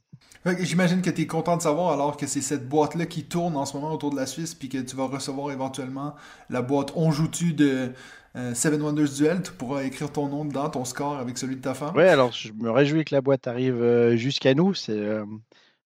J'imagine 0.60 1.02
que 1.02 1.10
tu 1.10 1.22
es 1.22 1.26
content 1.26 1.56
de 1.56 1.62
savoir 1.62 1.92
alors 1.92 2.16
que 2.16 2.26
c'est 2.26 2.40
cette 2.40 2.68
boîte-là 2.68 3.06
qui 3.06 3.24
tourne 3.24 3.56
en 3.56 3.64
ce 3.64 3.76
moment 3.76 3.92
autour 3.92 4.10
de 4.10 4.16
la 4.16 4.26
Suisse, 4.26 4.54
puis 4.54 4.68
que 4.68 4.78
tu 4.78 4.96
vas 4.96 5.06
recevoir 5.06 5.52
éventuellement 5.52 6.14
la 6.50 6.62
boîte 6.62 6.92
On 6.96 7.12
joue-tu 7.12 7.52
de 7.52 7.92
euh, 8.34 8.54
Seven 8.54 8.82
Wonders 8.82 9.14
Duel. 9.16 9.42
Tu 9.42 9.52
pourras 9.52 9.84
écrire 9.84 10.10
ton 10.10 10.28
nom 10.28 10.44
dedans, 10.44 10.68
ton 10.68 10.84
score 10.84 11.18
avec 11.18 11.38
celui 11.38 11.56
de 11.56 11.60
ta 11.60 11.74
femme. 11.74 11.94
Ouais, 11.94 12.08
alors 12.08 12.32
je 12.32 12.52
me 12.52 12.70
réjouis 12.70 13.04
que 13.04 13.14
la 13.14 13.20
boîte 13.20 13.46
arrive 13.46 13.80
euh, 13.80 14.16
jusqu'à 14.16 14.54
nous. 14.54 14.74
C'est, 14.74 14.92
euh, 14.92 15.24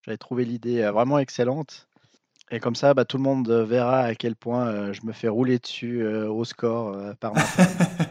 j'avais 0.03 0.17
trouvé 0.17 0.47
l'idée 0.47 0.83
vraiment 0.91 1.19
excellente. 1.19 1.87
Et 2.51 2.61
comme 2.61 2.77
ça, 2.77 2.95
bah, 2.95 3.05
tout 3.05 3.17
le 3.19 3.25
monde 3.25 3.51
verra 3.51 4.03
à 4.03 4.15
quel 4.15 4.37
point 4.37 4.69
euh, 4.69 4.93
je 4.93 5.05
me 5.05 5.13
fais 5.13 5.29
rouler 5.29 5.59
dessus 5.59 6.07
au 6.07 6.45
score 6.45 6.97
par 7.21 7.35
ma 7.35 7.43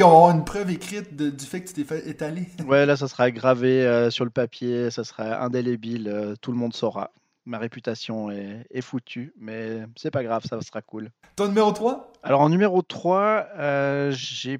Puis 0.00 0.06
on 0.06 0.12
va 0.12 0.16
avoir 0.16 0.30
une 0.34 0.46
preuve 0.46 0.70
écrite 0.70 1.14
de- 1.14 1.28
du 1.28 1.44
fait 1.44 1.60
que 1.60 1.68
tu 1.68 1.74
t'es 1.74 1.84
fait 1.84 2.08
étaler. 2.08 2.46
Ouais, 2.66 2.86
là, 2.86 2.96
ça 2.96 3.06
sera 3.06 3.30
gravé 3.30 3.84
euh, 3.84 4.08
sur 4.10 4.24
le 4.24 4.30
papier, 4.30 4.90
ça 4.90 5.04
sera 5.04 5.44
indélébile, 5.44 6.08
euh, 6.08 6.34
tout 6.40 6.52
le 6.52 6.56
monde 6.56 6.72
saura. 6.72 7.10
Ma 7.44 7.58
réputation 7.58 8.30
est, 8.30 8.64
est 8.70 8.80
foutue, 8.80 9.34
mais 9.36 9.82
c'est 9.96 10.10
pas 10.10 10.22
grave, 10.24 10.42
ça 10.48 10.58
sera 10.62 10.80
cool. 10.80 11.10
Ton 11.36 11.48
numéro 11.48 11.70
3 11.72 12.14
Alors, 12.22 12.40
en 12.40 12.48
numéro 12.48 12.80
3, 12.80 13.46
euh, 13.58 14.10
j'ai, 14.12 14.58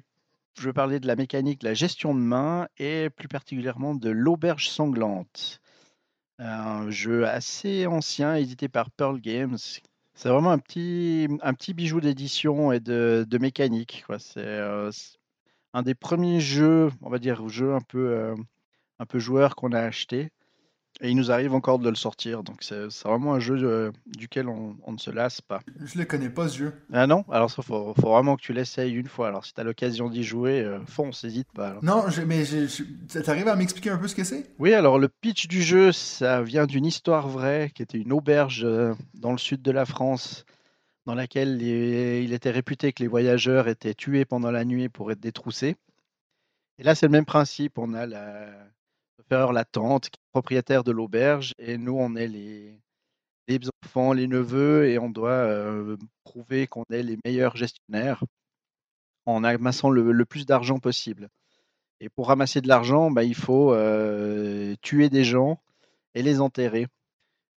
je 0.59 0.63
veux 0.67 0.73
parler 0.73 0.99
de 0.99 1.07
la 1.07 1.15
mécanique 1.15 1.61
de 1.61 1.67
la 1.69 1.73
gestion 1.73 2.13
de 2.13 2.19
main 2.19 2.67
et 2.77 3.09
plus 3.09 3.27
particulièrement 3.27 3.95
de 3.95 4.11
l'auberge 4.11 4.69
sanglante. 4.69 5.59
Un 6.37 6.91
jeu 6.91 7.25
assez 7.27 7.87
ancien, 7.87 8.35
édité 8.35 8.67
par 8.69 8.91
Pearl 8.91 9.19
Games. 9.19 9.57
C'est 10.13 10.29
vraiment 10.29 10.51
un 10.51 10.59
petit, 10.59 11.27
un 11.41 11.53
petit 11.55 11.73
bijou 11.73 11.99
d'édition 11.99 12.71
et 12.71 12.79
de, 12.79 13.25
de 13.27 13.37
mécanique. 13.39 14.03
quoi. 14.05 14.19
C'est 14.19 14.37
euh, 14.45 14.91
c'est 14.91 15.17
un 15.73 15.83
des 15.83 15.95
premiers 15.95 16.39
jeux, 16.39 16.89
on 17.01 17.09
va 17.09 17.19
dire, 17.19 17.47
jeux 17.49 17.73
un 17.73 17.81
peu, 17.81 18.09
euh, 18.09 18.35
un 18.99 19.05
peu 19.05 19.19
joueurs 19.19 19.55
qu'on 19.55 19.71
a 19.71 19.79
acheté. 19.81 20.29
Et 21.03 21.09
il 21.09 21.15
nous 21.15 21.31
arrive 21.31 21.55
encore 21.55 21.79
de 21.79 21.89
le 21.89 21.95
sortir. 21.95 22.43
Donc 22.43 22.57
c'est 22.61 22.85
vraiment 23.05 23.33
un 23.33 23.39
jeu 23.39 23.55
euh, 23.63 23.91
duquel 24.05 24.47
on, 24.49 24.75
on 24.83 24.91
ne 24.91 24.97
se 24.99 25.09
lasse 25.09 25.41
pas. 25.41 25.61
Je 25.83 25.97
le 25.97 26.05
connais 26.05 26.29
pas 26.29 26.47
ce 26.49 26.57
jeu. 26.57 26.73
Ah 26.93 27.07
non? 27.07 27.23
Alors 27.31 27.49
ça, 27.49 27.63
faut, 27.63 27.95
faut 27.99 28.09
vraiment 28.11 28.35
que 28.35 28.41
tu 28.41 28.53
l'essayes 28.53 28.91
une 28.93 29.07
fois. 29.07 29.29
Alors 29.29 29.43
si 29.45 29.53
tu 29.53 29.61
as 29.61 29.63
l'occasion 29.63 30.09
d'y 30.09 30.23
jouer, 30.23 30.61
euh, 30.61 30.79
fonce, 30.85 31.23
n'hésite 31.23 31.47
pas. 31.55 31.69
alors. 31.69 31.83
Non, 31.83 32.03
je- 32.09 32.21
mais 32.21 32.43
t'arrives 33.23 33.47
à 33.47 33.55
m'expliquer 33.55 33.89
un 33.89 33.97
peu 33.97 34.07
ce 34.09 34.13
que 34.15 34.25
c'est? 34.25 34.51
Oui, 34.59 34.73
alors 34.73 34.99
le 34.99 35.07
pitch 35.07 35.47
du 35.47 35.63
jeu, 35.63 35.91
ça 35.91 36.43
vient 36.43 36.67
d'une 36.67 36.85
histoire 36.85 37.27
vraie 37.29 37.71
qui 37.73 37.81
était 37.81 37.97
une 37.97 38.11
auberge 38.11 38.61
euh, 38.65 38.93
dans 39.15 39.31
le 39.31 39.39
sud 39.39 39.61
de 39.63 39.71
la 39.71 39.85
France, 39.85 40.45
dans 41.05 41.15
laquelle 41.15 41.61
il 41.61 42.33
était 42.33 42.51
réputé 42.51 42.93
que 42.93 43.03
les 43.03 43.07
voyageurs 43.07 43.67
étaient 43.67 43.93
tués 43.93 44.25
pendant 44.25 44.51
la 44.51 44.65
nuit 44.65 44.89
pour 44.89 45.11
être 45.11 45.19
détroussés. 45.19 45.75
Et 46.77 46.83
là, 46.83 46.95
c'est 46.95 47.07
le 47.07 47.11
même 47.11 47.25
principe. 47.25 47.77
On 47.77 47.93
a 47.93 48.05
la, 48.05 48.49
la 49.29 49.65
tante, 49.65 50.09
qui 50.09 50.17
est 50.17 50.31
propriétaire 50.31 50.83
de 50.83 50.91
l'auberge, 50.91 51.53
et 51.57 51.77
nous, 51.77 51.97
on 51.97 52.15
est 52.15 52.27
les, 52.27 52.79
enfants, 53.83 54.13
les 54.13 54.27
neveux, 54.27 54.89
et 54.89 54.99
on 54.99 55.09
doit 55.09 55.29
euh, 55.29 55.97
prouver 56.23 56.67
qu'on 56.67 56.83
est 56.91 57.03
les 57.03 57.17
meilleurs 57.25 57.55
gestionnaires 57.55 58.23
en 59.25 59.43
amassant 59.43 59.89
le, 59.89 60.11
le 60.11 60.25
plus 60.25 60.45
d'argent 60.45 60.79
possible. 60.79 61.29
Et 61.99 62.09
pour 62.09 62.27
ramasser 62.27 62.61
de 62.61 62.67
l'argent, 62.67 63.11
bah, 63.11 63.23
il 63.23 63.35
faut 63.35 63.73
euh, 63.73 64.75
tuer 64.81 65.09
des 65.09 65.23
gens 65.23 65.61
et 66.15 66.23
les 66.23 66.41
enterrer. 66.41 66.87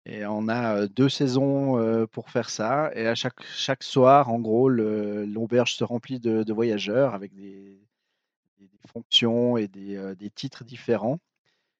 Et 0.04 0.26
on 0.26 0.48
a 0.48 0.86
deux 0.88 1.08
saisons 1.08 2.06
pour 2.12 2.30
faire 2.30 2.50
ça. 2.50 2.90
Et 2.94 3.06
à 3.06 3.14
chaque, 3.14 3.42
chaque 3.44 3.82
soir, 3.82 4.30
en 4.30 4.40
gros, 4.40 4.68
l'auberge 4.68 5.74
se 5.74 5.84
remplit 5.84 6.18
de, 6.18 6.52
voyageurs 6.52 7.14
avec 7.14 7.34
des, 7.34 7.78
fonctions 8.92 9.56
et 9.56 9.68
des, 9.68 10.14
des 10.16 10.30
titres 10.30 10.64
différents. 10.64 11.18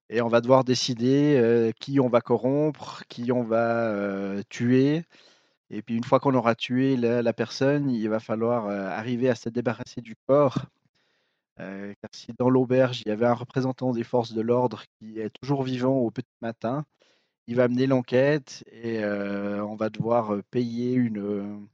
Et 0.09 0.21
on 0.23 0.29
va 0.29 0.41
devoir 0.41 0.63
décider 0.65 1.73
qui 1.81 1.99
on 2.01 2.09
va 2.09 2.21
corrompre, 2.21 3.03
qui 3.09 3.33
on 3.33 3.43
va 3.43 4.43
tuer. 4.49 5.05
Et 5.71 5.83
puis 5.83 5.97
une 5.97 6.05
fois 6.05 6.21
qu'on 6.21 6.35
aura 6.35 6.55
tué 6.55 6.97
la, 6.97 7.23
la 7.23 7.33
personne, 7.33 7.91
il 7.91 8.09
va 8.09 8.21
falloir 8.21 8.69
arriver 8.69 9.31
à 9.31 9.35
se 9.35 9.49
débarrasser 9.49 10.01
du 10.01 10.15
corps. 10.27 10.67
Car 11.57 12.11
si 12.13 12.33
dans 12.39 12.51
l'auberge, 12.51 13.03
il 13.05 13.09
y 13.09 13.13
avait 13.13 13.27
un 13.27 13.35
représentant 13.35 13.93
des 13.93 14.05
forces 14.05 14.33
de 14.33 14.41
l'ordre 14.41 14.85
qui 14.99 15.19
est 15.19 15.31
toujours 15.31 15.63
vivant 15.63 15.97
au 15.97 16.11
petit 16.11 16.29
matin, 16.41 16.85
il 17.47 17.57
va 17.57 17.69
mener 17.69 17.87
l'enquête 17.87 18.65
et 18.71 19.05
on 19.05 19.77
va 19.77 19.91
devoir 19.91 20.37
payer 20.51 20.95
une, 20.95 21.67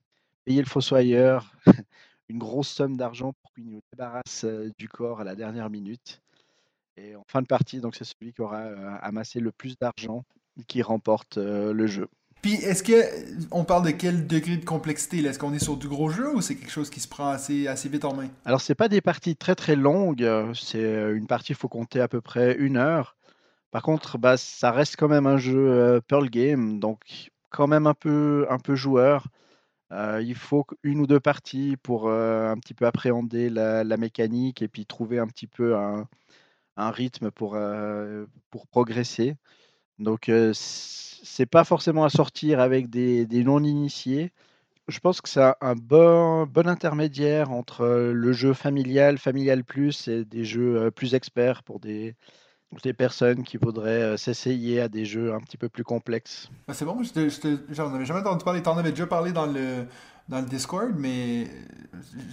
payer 0.44 0.60
le 0.60 0.68
fossoyeur 0.68 1.52
une 2.28 2.38
grosse 2.38 2.68
somme 2.68 2.96
d'argent 2.96 3.32
pour 3.42 3.52
qu'il 3.54 3.68
nous 3.68 3.80
débarrasse 3.92 4.44
du 4.78 4.88
corps 4.88 5.20
à 5.20 5.25
la 5.25 5.34
dernière 5.34 5.70
minute. 5.70 6.20
Et 6.96 7.14
en 7.14 7.25
fin 7.28 7.42
de 7.42 7.46
partie, 7.46 7.80
donc 7.80 7.94
c'est 7.94 8.04
celui 8.04 8.32
qui 8.32 8.40
aura 8.40 8.62
amassé 8.96 9.40
le 9.40 9.52
plus 9.52 9.78
d'argent 9.78 10.25
qui 10.66 10.82
remporte 10.82 11.37
le 11.38 11.87
jeu. 11.87 12.08
Puis 12.42 12.54
est-ce 12.54 12.82
que 12.82 13.02
on 13.50 13.64
parle 13.64 13.84
de 13.84 13.90
quel 13.90 14.26
degré 14.26 14.56
de 14.56 14.64
complexité 14.64 15.18
Est-ce 15.18 15.38
qu'on 15.38 15.52
est 15.52 15.62
sur 15.62 15.76
du 15.76 15.88
gros 15.88 16.08
jeu 16.08 16.34
ou 16.34 16.40
c'est 16.40 16.54
quelque 16.54 16.70
chose 16.70 16.88
qui 16.88 17.00
se 17.00 17.08
prend 17.08 17.28
assez, 17.28 17.66
assez 17.66 17.88
vite 17.88 18.04
en 18.04 18.14
main? 18.14 18.28
Alors 18.44 18.60
c'est 18.60 18.76
pas 18.76 18.88
des 18.88 19.00
parties 19.00 19.37
très 19.37 19.54
très 19.54 19.75
longues. 19.75 20.26
C'est 20.54 21.12
une 21.12 21.26
partie, 21.26 21.52
il 21.52 21.56
faut 21.56 21.68
compter 21.68 22.00
à 22.00 22.08
peu 22.08 22.20
près 22.20 22.56
une 22.56 22.76
heure. 22.76 23.16
Par 23.70 23.82
contre, 23.82 24.18
bah, 24.18 24.37
ça 24.37 24.70
reste 24.72 24.96
quand 24.96 25.08
même 25.08 25.26
un 25.26 25.38
jeu 25.38 26.00
Pearl 26.08 26.28
Game, 26.30 26.80
donc 26.80 27.30
quand 27.50 27.66
même 27.66 27.87
un 27.87 27.94
peu 27.94 28.46
un 28.50 28.58
peu 28.58 28.75
joueur. 28.75 29.28
il 29.92 30.34
faut 30.37 30.66
une 30.82 31.00
ou 31.00 31.06
deux 31.06 31.20
parties 31.20 31.76
pour 31.82 32.10
un 32.10 32.56
petit 32.58 32.75
peu 32.75 32.87
appréhender 32.87 33.50
la, 33.50 33.84
la, 33.84 33.96
mécanique 33.96 34.62
et 34.62 34.68
puis 34.68 34.87
trouver 34.87 35.18
un 35.18 35.26
petit 35.28 35.46
peu 35.46 35.76
un, 35.76 36.08
un 36.78 36.90
rythme 36.90 37.30
pour, 37.30 37.58
pour 38.50 38.66
progresser. 38.68 39.37
Donc 39.98 40.30
c'est 40.54 41.46
pas 41.46 41.64
forcément 41.64 42.04
à 42.04 42.10
sortir 42.10 42.60
avec 42.60 42.88
des, 42.90 43.26
non-initiés. 43.44 44.32
Je 44.88 45.00
pense 45.00 45.20
que 45.20 45.28
c'est 45.28 45.42
un 45.60 45.75
bon, 45.75 46.46
bon 46.46 46.66
intermédiaire 46.68 47.50
entre 47.50 47.87
le 47.87 48.32
jeu 48.32 48.54
familial, 48.54 49.18
familial 49.18 49.64
plus 49.64 50.08
et 50.08 50.25
des 50.25 50.44
jeux 50.44 50.90
plus 50.92 51.14
experts 51.14 51.62
pour 51.62 51.80
des, 51.80 52.14
des 52.82 52.92
personnes 52.92 53.42
qui 53.42 53.56
voudraient 53.56 54.16
s'essayer 54.16 54.80
à 54.80 54.88
des 54.88 55.04
jeux 55.04 55.32
un 55.32 55.40
petit 55.40 55.56
peu 55.56 55.68
plus 55.68 55.84
complexes. 55.84 56.50
Ah, 56.68 56.75
c'est 56.75 56.84
bon, 56.84 57.00
j'en 57.70 57.94
avais 57.94 58.04
jamais 58.04 58.20
entendu 58.20 58.44
parler. 58.44 58.62
Tu 58.62 58.68
en 58.68 58.76
avais 58.76 58.90
déjà 58.90 59.06
parlé 59.06 59.32
dans 59.32 59.46
le, 59.46 59.87
dans 60.28 60.40
le 60.40 60.46
Discord, 60.46 60.92
mais 60.96 61.48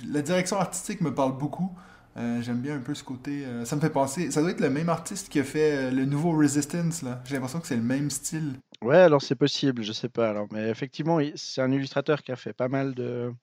la 0.07 0.21
direction 0.21 0.57
artistique 0.57 1.01
me 1.01 1.13
parle 1.13 1.37
beaucoup. 1.37 1.71
Euh, 2.17 2.41
j'aime 2.41 2.61
bien 2.61 2.77
un 2.77 2.81
peu 2.81 2.93
ce 2.93 3.03
côté. 3.03 3.45
Euh, 3.45 3.65
ça 3.65 3.75
me 3.75 3.81
fait 3.81 3.89
penser. 3.89 4.31
Ça 4.31 4.41
doit 4.41 4.51
être 4.51 4.61
le 4.61 4.69
même 4.69 4.87
artiste 4.87 5.27
qui 5.29 5.39
a 5.39 5.43
fait 5.43 5.75
euh, 5.75 5.91
le 5.91 6.05
nouveau 6.05 6.31
Resistance. 6.31 7.01
là. 7.01 7.21
J'ai 7.25 7.35
l'impression 7.35 7.59
que 7.59 7.67
c'est 7.67 7.75
le 7.75 7.81
même 7.81 8.09
style. 8.09 8.53
Ouais, 8.81 8.97
alors 8.97 9.21
c'est 9.21 9.35
possible, 9.35 9.83
je 9.83 9.91
sais 9.91 10.09
pas. 10.09 10.29
Alors, 10.29 10.47
mais 10.51 10.69
effectivement, 10.69 11.19
c'est 11.35 11.61
un 11.61 11.71
illustrateur 11.71 12.23
qui 12.23 12.31
a 12.31 12.35
fait 12.35 12.53
pas 12.53 12.69
mal 12.69 12.93
de 12.95 13.33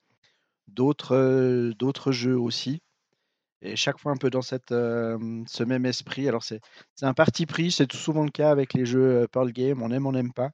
d'autres 0.69 1.73
d'autres 1.79 2.13
jeux 2.13 2.39
aussi. 2.39 2.81
Et 3.63 3.77
chaque 3.77 3.99
fois 3.99 4.13
un 4.13 4.17
peu 4.17 4.31
dans 4.31 4.43
cette, 4.43 4.71
ce 4.71 5.63
même 5.65 5.87
esprit. 5.87 6.29
Alors 6.29 6.43
c'est 6.43 6.61
un 7.03 7.15
parti 7.15 7.47
pris, 7.47 7.71
c'est 7.71 7.87
tout 7.87 7.97
souvent 7.97 8.25
le 8.25 8.31
cas 8.31 8.51
avec 8.51 8.75
les 8.75 8.85
jeux 8.85 9.27
Pearl 9.33 9.53
Game, 9.53 9.83
on 9.83 9.91
aime, 9.91 10.07
on 10.07 10.13
n'aime 10.13 10.33
pas. 10.33 10.51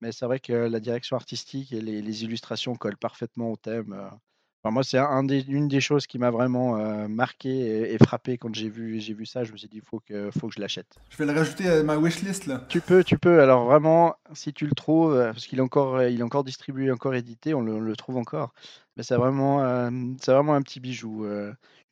Mais 0.00 0.12
c'est 0.12 0.26
vrai 0.26 0.40
que 0.40 0.52
la 0.52 0.80
direction 0.80 1.16
artistique 1.16 1.72
et 1.72 1.80
les, 1.80 2.02
les 2.02 2.24
illustrations 2.24 2.74
collent 2.74 2.96
parfaitement 2.96 3.50
au 3.50 3.56
thème 3.56 4.10
moi, 4.70 4.84
c'est 4.84 4.98
un 4.98 5.24
des, 5.24 5.44
une 5.48 5.66
des 5.66 5.80
choses 5.80 6.06
qui 6.06 6.18
m'a 6.18 6.30
vraiment 6.30 6.76
marqué 7.08 7.92
et, 7.92 7.98
frappé 7.98 8.38
quand 8.38 8.54
j'ai 8.54 8.68
vu, 8.68 8.98
vu 8.98 9.26
ça. 9.26 9.42
Je 9.42 9.52
me 9.52 9.56
suis 9.56 9.68
dit, 9.68 9.78
il 9.78 9.82
faut 9.82 10.00
que, 10.00 10.30
faut 10.30 10.46
que 10.48 10.54
je 10.54 10.60
l'achète. 10.60 10.98
Je 11.10 11.16
vais 11.16 11.26
le 11.26 11.36
rajouter 11.36 11.68
à 11.68 11.82
ma 11.82 11.96
wishlist 11.96 12.46
là. 12.46 12.64
Tu 12.68 12.80
peux, 12.80 13.02
tu 13.02 13.18
peux. 13.18 13.40
Alors 13.40 13.64
vraiment, 13.64 14.14
si 14.34 14.52
tu 14.52 14.66
le 14.66 14.72
trouves, 14.72 15.16
parce 15.16 15.46
qu'il 15.46 15.58
est 15.58 15.62
encore, 15.62 16.02
il 16.04 16.20
est 16.20 16.22
encore 16.22 16.44
distribué, 16.44 16.92
encore 16.92 17.14
édité, 17.14 17.54
on 17.54 17.62
le, 17.62 17.96
trouve 17.96 18.16
encore. 18.16 18.54
Mais 18.96 19.02
c'est 19.02 19.16
vraiment, 19.16 19.90
c'est 20.20 20.32
vraiment 20.32 20.54
un 20.54 20.62
petit 20.62 20.78
bijou, 20.78 21.26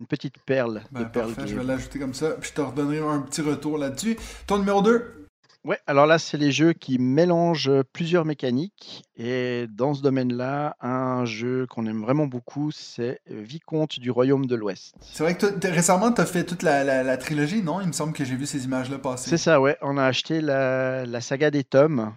une 0.00 0.06
petite 0.06 0.38
perle 0.44 0.82
ben, 0.90 1.04
parfait, 1.04 1.46
Je 1.46 1.54
vais 1.54 1.64
l'ajouter 1.64 1.98
comme 1.98 2.14
ça. 2.14 2.30
Puis 2.30 2.50
je 2.50 2.54
te 2.54 2.60
redonnerai 2.60 2.98
un 2.98 3.20
petit 3.20 3.42
retour 3.42 3.78
là-dessus. 3.78 4.16
Ton 4.46 4.58
numéro 4.58 4.82
2 4.82 5.20
Ouais, 5.62 5.78
alors 5.86 6.06
là, 6.06 6.18
c'est 6.18 6.38
les 6.38 6.52
jeux 6.52 6.72
qui 6.72 6.98
mélangent 6.98 7.70
plusieurs 7.92 8.24
mécaniques. 8.24 9.04
Et 9.14 9.66
dans 9.68 9.92
ce 9.92 10.00
domaine-là, 10.00 10.74
un 10.80 11.26
jeu 11.26 11.66
qu'on 11.66 11.84
aime 11.84 12.00
vraiment 12.00 12.26
beaucoup, 12.26 12.70
c'est 12.70 13.20
Vicomte 13.26 14.00
du 14.00 14.10
Royaume 14.10 14.46
de 14.46 14.54
l'Ouest. 14.54 14.94
C'est 15.02 15.22
vrai 15.22 15.36
que 15.36 15.46
récemment, 15.68 16.12
tu 16.12 16.22
as 16.22 16.26
fait 16.26 16.44
toute 16.44 16.62
la, 16.62 17.16
trilogie, 17.18 17.62
non? 17.62 17.82
Il 17.82 17.88
me 17.88 17.92
semble 17.92 18.14
que 18.14 18.24
j'ai 18.24 18.36
vu 18.36 18.46
ces 18.46 18.64
images-là 18.64 18.98
passer. 18.98 19.28
C'est 19.28 19.36
ça, 19.36 19.60
ouais. 19.60 19.76
On 19.82 19.98
a 19.98 20.04
acheté 20.04 20.40
la, 20.40 21.20
saga 21.20 21.50
des 21.50 21.64
tomes, 21.64 22.14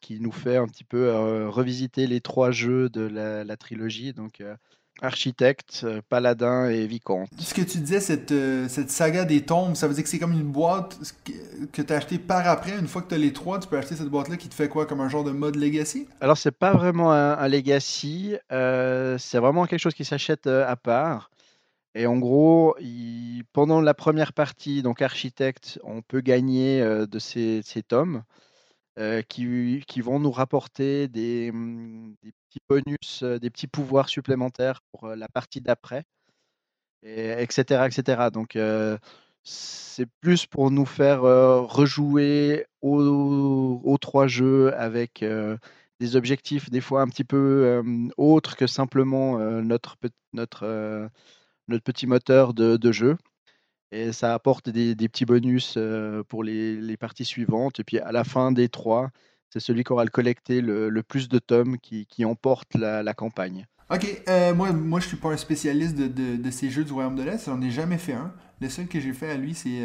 qui 0.00 0.18
nous 0.18 0.32
fait 0.32 0.56
un 0.56 0.66
petit 0.66 0.84
peu 0.84 1.12
revisiter 1.48 2.06
les 2.06 2.22
trois 2.22 2.50
jeux 2.50 2.88
de 2.88 3.02
la, 3.02 3.56
trilogie. 3.58 4.14
Donc, 4.14 4.42
Architecte, 5.02 5.82
euh, 5.82 6.00
paladin 6.08 6.68
et 6.68 6.86
vicomte. 6.86 7.28
Ce 7.38 7.52
que 7.54 7.62
tu 7.62 7.78
disais, 7.78 8.00
cette, 8.00 8.30
euh, 8.30 8.68
cette 8.68 8.90
saga 8.90 9.24
des 9.24 9.42
tombes, 9.42 9.74
ça 9.74 9.88
veut 9.88 9.94
dire 9.94 10.04
que 10.04 10.08
c'est 10.08 10.20
comme 10.20 10.32
une 10.32 10.44
boîte 10.44 10.96
que 11.72 11.82
tu 11.82 11.92
as 11.92 11.96
acheté 11.96 12.18
par 12.18 12.46
après. 12.46 12.78
Une 12.78 12.86
fois 12.86 13.02
que 13.02 13.08
tu 13.08 13.14
as 13.16 13.18
les 13.18 13.32
trois, 13.32 13.58
tu 13.58 13.68
peux 13.68 13.76
acheter 13.76 13.96
cette 13.96 14.08
boîte-là 14.08 14.36
qui 14.36 14.48
te 14.48 14.54
fait 14.54 14.68
quoi 14.68 14.86
Comme 14.86 15.00
un 15.00 15.08
genre 15.08 15.24
de 15.24 15.32
mode 15.32 15.56
legacy? 15.56 16.06
Alors, 16.20 16.38
c'est 16.38 16.56
pas 16.56 16.72
vraiment 16.72 17.12
un, 17.12 17.48
legacy. 17.48 18.36
Euh, 18.52 19.18
c'est 19.18 19.38
vraiment 19.38 19.66
quelque 19.66 19.80
chose 19.80 19.94
qui 19.94 20.04
s'achète 20.04 20.46
à 20.46 20.76
part. 20.76 21.30
Et 21.94 22.06
en 22.06 22.16
gros, 22.16 22.76
pendant 23.52 23.80
la 23.80 23.94
première 23.94 24.32
partie, 24.32 24.82
donc 24.82 25.02
architecte, 25.02 25.80
on 25.82 26.00
peut 26.00 26.20
gagner 26.20 26.80
de 26.80 27.18
ces, 27.18 27.60
ces 27.64 27.82
tomes. 27.82 28.22
Euh, 28.98 29.22
qui, 29.22 30.00
vont 30.02 30.20
nous 30.20 30.30
rapporter 30.30 31.08
des, 31.08 31.50
des 31.50 32.32
petits 32.50 32.60
bonus, 32.68 33.22
des 33.22 33.48
petits 33.48 33.66
pouvoirs 33.66 34.10
supplémentaires 34.10 34.82
pour 34.92 35.08
la 35.08 35.28
partie 35.28 35.62
d'après, 35.62 36.04
etc., 37.02 37.86
etc. 37.86 38.28
Donc, 38.30 38.58
c'est 39.44 40.06
plus 40.20 40.44
pour 40.44 40.70
nous 40.70 40.84
faire 40.84 41.22
rejouer 41.22 42.66
aux, 42.82 43.96
trois 43.98 44.26
jeux 44.26 44.74
avec 44.74 45.24
des 45.98 46.16
objectifs 46.16 46.68
des 46.68 46.82
fois 46.82 47.00
un 47.00 47.08
petit 47.08 47.24
peu 47.24 47.82
autres 48.18 48.56
que 48.56 48.66
simplement 48.66 49.38
notre, 49.62 49.96
notre, 50.34 51.08
petit 51.82 52.06
moteur 52.06 52.52
de 52.52 52.92
jeu. 52.92 53.16
Et 53.92 54.12
ça 54.12 54.34
apporte 54.34 54.70
des, 54.70 54.94
petits 54.96 55.26
bonus 55.26 55.78
pour 56.28 56.42
les, 56.42 56.96
parties 56.96 57.24
suivantes. 57.24 57.78
Et 57.78 57.84
puis 57.84 57.98
à 57.98 58.10
la 58.10 58.24
fin 58.24 58.50
des 58.50 58.68
trois, 58.68 59.10
c'est 59.50 59.60
celui 59.60 59.84
qui 59.84 59.92
aura 59.92 60.04
le 60.04 60.10
collecté 60.10 60.60
le, 60.60 61.02
plus 61.02 61.28
de 61.28 61.38
tomes 61.38 61.78
qui, 61.78 62.24
emporte 62.24 62.74
la, 62.74 63.14
campagne. 63.14 63.66
Ok, 63.90 64.22
euh, 64.28 64.54
moi, 64.54 64.72
moi 64.72 65.00
je 65.00 65.08
suis 65.08 65.18
pas 65.18 65.28
un 65.28 65.36
spécialiste 65.36 65.96
de, 65.96 66.50
ces 66.50 66.70
jeux 66.70 66.84
du 66.84 66.92
Royaume 66.92 67.14
de 67.14 67.22
l'Est, 67.22 67.44
j'en 67.46 67.60
ai 67.60 67.70
jamais 67.70 67.98
fait 67.98 68.14
un. 68.14 68.32
Le 68.60 68.70
seul 68.70 68.86
que 68.86 68.98
j'ai 68.98 69.12
fait 69.12 69.30
à 69.30 69.36
lui, 69.36 69.54
c'est 69.54 69.80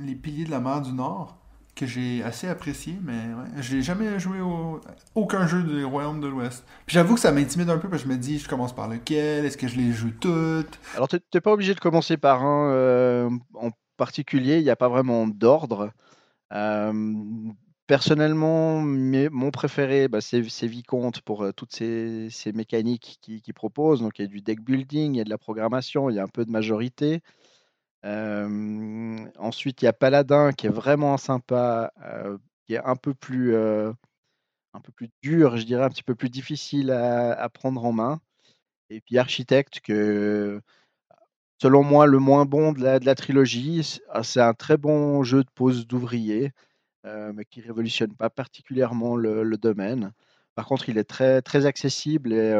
Les 0.00 0.14
Piliers 0.14 0.44
de 0.44 0.50
la 0.50 0.60
mer 0.60 0.80
du 0.80 0.92
Nord 0.92 1.43
que 1.74 1.86
j'ai 1.86 2.22
assez 2.22 2.48
apprécié, 2.48 2.96
mais 3.02 3.12
ouais, 3.12 3.62
j'ai 3.62 3.82
jamais 3.82 4.18
joué 4.18 4.40
au 4.40 4.80
aucun 5.14 5.46
jeu 5.46 5.62
du 5.62 5.84
Royaume 5.84 6.20
de 6.20 6.28
l'Ouest. 6.28 6.64
Puis 6.86 6.94
j'avoue 6.94 7.14
que 7.14 7.20
ça 7.20 7.32
m'intimide 7.32 7.70
un 7.70 7.78
peu 7.78 7.88
parce 7.88 8.02
que 8.02 8.08
je 8.08 8.14
me 8.14 8.18
dis, 8.18 8.38
je 8.38 8.48
commence 8.48 8.74
par 8.74 8.88
lequel 8.88 9.44
Est-ce 9.44 9.56
que 9.56 9.66
je 9.66 9.76
les 9.76 9.92
joue 9.92 10.12
toutes? 10.20 10.78
Alors 10.94 11.08
t'es 11.08 11.40
pas 11.40 11.52
obligé 11.52 11.74
de 11.74 11.80
commencer 11.80 12.16
par 12.16 12.44
un 12.44 12.70
euh, 12.70 13.30
en 13.54 13.70
particulier. 13.96 14.58
Il 14.58 14.64
n'y 14.64 14.70
a 14.70 14.76
pas 14.76 14.88
vraiment 14.88 15.26
d'ordre. 15.26 15.90
Euh, 16.52 17.12
personnellement, 17.86 18.80
mon 18.80 19.50
préféré, 19.50 20.08
bah, 20.08 20.20
c'est 20.20 20.40
Vicomte 20.40 21.20
pour 21.22 21.42
euh, 21.42 21.52
toutes 21.52 21.74
ces, 21.74 22.30
mécaniques 22.54 23.18
qu'il 23.20 23.42
qui 23.42 23.52
propose. 23.52 24.00
Donc 24.00 24.18
il 24.18 24.22
y 24.22 24.24
a 24.24 24.28
du 24.28 24.40
deck 24.40 24.60
building, 24.60 25.14
il 25.14 25.18
y 25.18 25.20
a 25.20 25.24
de 25.24 25.30
la 25.30 25.38
programmation, 25.38 26.08
il 26.08 26.16
y 26.16 26.18
a 26.20 26.22
un 26.22 26.28
peu 26.28 26.44
de 26.44 26.50
majorité 26.50 27.22
ensuite, 28.04 29.82
il 29.82 29.84
y 29.86 29.88
a 29.88 29.92
Paladin 29.92 30.52
qui 30.52 30.66
est 30.66 30.70
vraiment 30.70 31.16
sympa, 31.16 31.92
qui 32.66 32.74
est 32.74 32.84
un 32.84 32.96
peu 32.96 33.14
plus, 33.14 33.56
un 33.56 34.80
peu 34.82 34.92
plus 34.92 35.10
dur, 35.22 35.56
je 35.56 35.64
dirais, 35.64 35.84
un 35.84 35.88
petit 35.88 36.02
peu 36.02 36.14
plus 36.14 36.30
difficile 36.30 36.90
à, 36.90 37.48
prendre 37.48 37.84
en 37.84 37.92
main. 37.92 38.20
Et 38.90 39.00
puis 39.00 39.18
Architecte, 39.18 39.80
que 39.80 40.60
selon 41.60 41.82
moi, 41.82 42.06
le 42.06 42.18
moins 42.18 42.44
bon 42.44 42.72
de 42.72 42.80
la, 42.82 43.14
trilogie. 43.14 44.00
Ah, 44.10 44.22
c'est 44.22 44.40
un 44.40 44.54
très 44.54 44.76
bon 44.76 45.22
jeu 45.24 45.42
de 45.44 45.50
pose 45.54 45.86
d'ouvrier, 45.86 46.52
mais 47.04 47.44
qui 47.44 47.60
révolutionne 47.60 48.14
pas 48.14 48.30
particulièrement 48.30 49.16
le 49.16 49.56
domaine. 49.56 50.12
Par 50.54 50.66
contre, 50.66 50.88
il 50.88 50.98
est 50.98 51.04
très, 51.04 51.42
très 51.42 51.66
accessible 51.66 52.32
et 52.32 52.54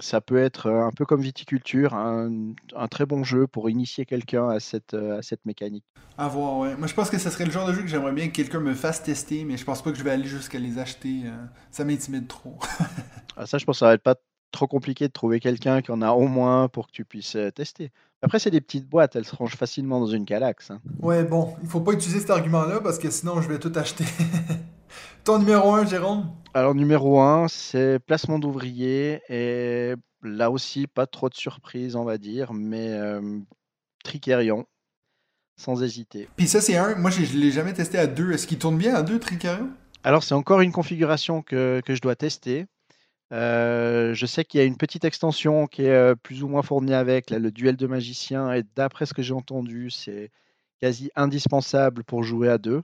ça 0.00 0.20
peut 0.20 0.38
être 0.38 0.70
un 0.70 0.90
peu 0.92 1.04
comme 1.04 1.20
viticulture, 1.20 1.94
un, 1.94 2.54
très 2.90 3.04
bon 3.04 3.22
jeu 3.22 3.46
pour 3.46 3.68
initier 3.68 4.06
quelqu'un 4.06 4.48
à 4.48 4.60
cette, 4.60 4.94
à 4.94 5.20
cette 5.20 5.44
mécanique. 5.44 5.84
À 6.16 6.28
voir, 6.28 6.58
ouais. 6.58 6.76
Moi, 6.76 6.86
je 6.86 6.94
pense 6.94 7.10
que 7.10 7.18
ce 7.18 7.28
serait 7.28 7.44
le 7.44 7.50
genre 7.50 7.66
de 7.68 7.74
jeu 7.74 7.82
que 7.82 7.88
j'aimerais 7.88 8.12
bien 8.12 8.28
que 8.28 8.32
quelqu'un 8.34 8.60
me 8.60 8.74
fasse 8.74 9.02
tester, 9.02 9.44
mais 9.44 9.56
je 9.56 9.64
pense 9.64 9.82
pas 9.82 9.92
que 9.92 9.98
je 9.98 10.02
vais 10.02 10.10
aller 10.10 10.24
jusqu'à 10.24 10.58
les 10.58 10.78
acheter. 10.78 11.24
ça 11.70 11.84
m'intimide 11.84 12.28
trop. 12.28 12.58
ah, 13.36 13.46
ça, 13.46 13.58
je 13.58 13.64
pense 13.64 13.76
que 13.76 13.80
ça 13.80 13.86
va 13.86 13.94
être 13.94 14.02
pas 14.02 14.16
trop 14.50 14.66
compliqué 14.66 15.06
de 15.06 15.12
trouver 15.12 15.40
quelqu'un 15.40 15.82
qui 15.82 15.90
en 15.90 16.00
a 16.00 16.10
au 16.12 16.26
moins 16.26 16.68
pour 16.68 16.86
que 16.86 16.92
tu 16.92 17.04
puisses 17.04 17.36
tester. 17.54 17.92
Après, 18.22 18.38
c'est 18.38 18.50
des 18.50 18.60
petites 18.60 18.88
boîtes, 18.88 19.14
elles 19.14 19.24
se 19.24 19.36
rangent 19.36 19.56
facilement 19.56 20.00
dans 20.00 20.06
une 20.06 20.24
calax. 20.24 20.70
Hein. 20.70 20.80
Ouais, 21.00 21.22
bon, 21.22 21.54
il 21.62 21.68
faut 21.68 21.80
pas 21.80 21.92
utiliser 21.92 22.20
cet 22.20 22.30
argument-là 22.30 22.80
parce 22.80 22.98
que 22.98 23.10
sinon, 23.10 23.40
je 23.40 23.48
vais 23.48 23.58
tout 23.58 23.72
acheter. 23.76 24.04
Ton 25.24 25.38
numéro 25.38 25.72
1, 25.72 25.86
Jérôme? 25.86 26.30
Alors, 26.54 26.74
numéro 26.74 27.20
1, 27.20 27.48
c'est 27.48 27.98
placement 28.00 28.38
d'ouvrier. 28.38 29.20
Et 29.28 29.94
là 30.22 30.50
aussi, 30.50 30.86
pas 30.86 31.06
trop 31.06 31.28
de 31.28 31.34
surprises, 31.34 31.96
on 31.96 32.04
va 32.04 32.18
dire, 32.18 32.52
mais 32.52 32.90
euh, 32.90 33.38
Tricerion. 34.04 34.66
sans 35.56 35.82
hésiter. 35.82 36.28
Puis 36.36 36.46
ça, 36.46 36.60
c'est 36.60 36.76
un, 36.76 36.94
moi 36.96 37.10
je 37.10 37.20
ne 37.20 37.40
l'ai 37.40 37.50
jamais 37.50 37.72
testé 37.72 37.98
à 37.98 38.06
deux. 38.06 38.32
Est-ce 38.32 38.46
qu'il 38.46 38.58
tourne 38.58 38.78
bien 38.78 38.94
à 38.94 39.02
deux, 39.02 39.18
Tricario 39.18 39.68
Alors, 40.04 40.22
c'est 40.22 40.34
encore 40.34 40.60
une 40.60 40.72
configuration 40.72 41.42
que, 41.42 41.82
que 41.84 41.94
je 41.94 42.00
dois 42.00 42.16
tester. 42.16 42.66
Euh, 43.32 44.14
je 44.14 44.26
sais 44.26 44.44
qu'il 44.44 44.58
y 44.58 44.62
a 44.62 44.66
une 44.66 44.78
petite 44.78 45.04
extension 45.04 45.66
qui 45.66 45.82
est 45.82 45.90
euh, 45.90 46.14
plus 46.14 46.42
ou 46.42 46.48
moins 46.48 46.62
fournie 46.62 46.94
avec, 46.94 47.30
là, 47.30 47.38
le 47.38 47.50
duel 47.50 47.76
de 47.76 47.86
magicien, 47.86 48.52
et 48.52 48.62
d'après 48.74 49.04
ce 49.04 49.12
que 49.12 49.22
j'ai 49.22 49.34
entendu, 49.34 49.90
c'est 49.90 50.30
quasi 50.80 51.10
indispensable 51.14 52.04
pour 52.04 52.22
jouer 52.22 52.48
à 52.48 52.58
deux. 52.58 52.82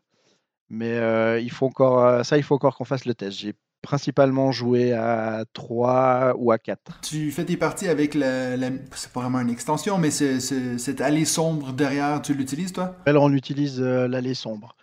Mais 0.71 0.93
euh, 0.93 1.39
il 1.41 1.51
faut 1.51 1.67
encore, 1.67 2.25
ça, 2.25 2.37
il 2.37 2.43
faut 2.43 2.55
encore 2.55 2.77
qu'on 2.77 2.85
fasse 2.85 3.05
le 3.05 3.15
test. 3.15 3.39
J'ai 3.39 3.55
principalement 3.83 4.51
joué 4.51 4.93
à 4.93 5.45
3 5.53 6.35
ou 6.39 6.53
à 6.53 6.59
4. 6.59 7.01
Tu 7.03 7.31
fais 7.31 7.45
tes 7.45 7.57
parties 7.57 7.89
avec 7.89 8.15
la, 8.15 8.57
c'est 8.93 9.13
pas 9.13 9.21
vraiment 9.21 9.41
une 9.41 9.51
extension, 9.51 9.99
mais 9.99 10.11
c'est, 10.11 10.41
cette 10.41 11.01
allée 11.01 11.27
sombre 11.27 11.73
derrière, 11.73 12.23
tu 12.23 12.35
l'utilises 12.35 12.73
toi? 12.73 12.97
Alors 13.05 13.25
on 13.25 13.33
utilise 13.33 13.81
l'allée 13.81 14.35
sombre 14.35 14.75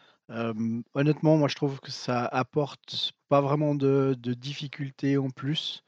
honnêtement, 0.94 1.38
moi 1.38 1.48
je 1.48 1.56
trouve 1.56 1.80
que 1.80 1.92
ça 1.92 2.26
apporte 2.26 3.14
pas 3.30 3.42
vraiment 3.42 3.76
de, 3.76 4.16
de 4.18 4.34
difficulté 4.34 5.18
en 5.18 5.30
plus. 5.30 5.84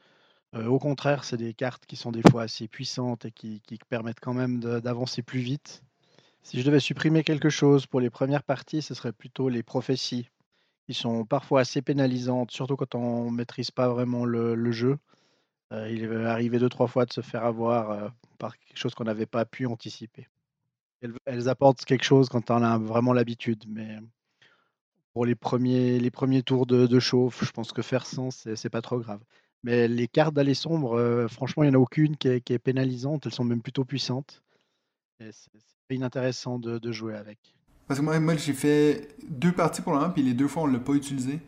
au 0.54 0.78
contraire, 0.78 1.24
c'est 1.24 1.36
des 1.36 1.54
cartes 1.54 1.86
qui 1.86 1.96
sont 1.96 2.12
des 2.12 2.22
fois 2.30 2.42
assez 2.42 2.68
puissantes 2.68 3.24
et 3.24 3.32
qui, 3.32 3.60
qui 3.62 3.78
permettent 3.88 4.20
quand 4.20 4.34
même 4.34 4.60
d'avancer 4.60 5.22
plus 5.22 5.40
vite. 5.40 5.82
Si 6.44 6.60
je 6.60 6.66
devais 6.66 6.78
supprimer 6.78 7.24
quelque 7.24 7.48
chose 7.48 7.86
pour 7.86 8.00
les 8.00 8.10
premières 8.10 8.44
parties, 8.44 8.82
ce 8.82 8.94
serait 8.94 9.12
plutôt 9.12 9.48
les 9.48 9.62
prophéties, 9.62 10.28
qui 10.86 10.94
sont 10.94 11.24
parfois 11.24 11.62
assez 11.62 11.82
pénalisantes, 11.82 12.50
surtout 12.50 12.76
quand 12.76 12.94
on 12.94 13.30
maîtrise 13.30 13.70
pas 13.70 13.88
vraiment 13.88 14.24
le, 14.26 14.70
jeu. 14.70 14.98
il 15.72 16.04
est 16.04 16.26
arrivé 16.26 16.58
deux, 16.58 16.68
trois 16.68 16.86
fois 16.86 17.06
de 17.06 17.12
se 17.12 17.22
faire 17.22 17.44
avoir 17.44 18.12
par 18.38 18.58
quelque 18.58 18.76
chose 18.76 18.94
qu'on 18.94 19.04
n'avait 19.04 19.26
pas 19.26 19.46
pu 19.46 19.66
anticiper. 19.66 20.28
Elles, 21.24 21.48
apportent 21.48 21.84
quelque 21.84 22.04
chose 22.04 22.28
quand 22.28 22.50
on 22.50 22.62
a 22.62 22.78
vraiment 22.78 23.14
l'habitude, 23.14 23.64
mais 23.66 23.98
pour 25.14 25.24
les 25.24 25.34
premiers, 25.34 26.42
tours 26.44 26.66
de, 26.66 27.00
chauffe, 27.00 27.42
je 27.44 27.52
pense 27.52 27.72
que 27.72 27.82
faire 27.82 28.04
100, 28.04 28.30
c'est 28.30 28.70
pas 28.70 28.82
trop 28.82 28.98
grave. 28.98 29.20
Mais 29.62 29.88
les 29.88 30.08
cartes 30.08 30.34
d'aller 30.34 30.52
sombre, 30.52 30.98
euh, 30.98 31.26
franchement, 31.26 31.62
il 31.62 31.70
n'y 31.70 31.76
en 31.76 31.78
a 31.78 31.82
aucune 31.82 32.18
qui 32.18 32.28
est, 32.28 32.58
pénalisante. 32.58 33.24
Elles 33.24 33.32
sont 33.32 33.44
même 33.44 33.62
plutôt 33.62 33.86
puissantes. 33.86 34.43
C'est 35.18 35.94
inintéressant 35.94 36.58
de, 36.58 36.78
de, 36.78 36.92
jouer 36.92 37.14
avec. 37.14 37.38
Parce 37.86 38.00
que 38.00 38.04
moi, 38.04 38.18
moi 38.20 38.36
j'ai 38.36 38.52
fait 38.52 39.16
deux 39.28 39.52
parties 39.52 39.82
pour 39.82 39.94
le 39.94 40.12
puis 40.12 40.22
les 40.22 40.34
deux 40.34 40.48
fois, 40.48 40.64
on 40.64 40.66
ne 40.66 40.72
l'a 40.72 40.80
pas 40.80 40.94
utilisé. 40.94 41.40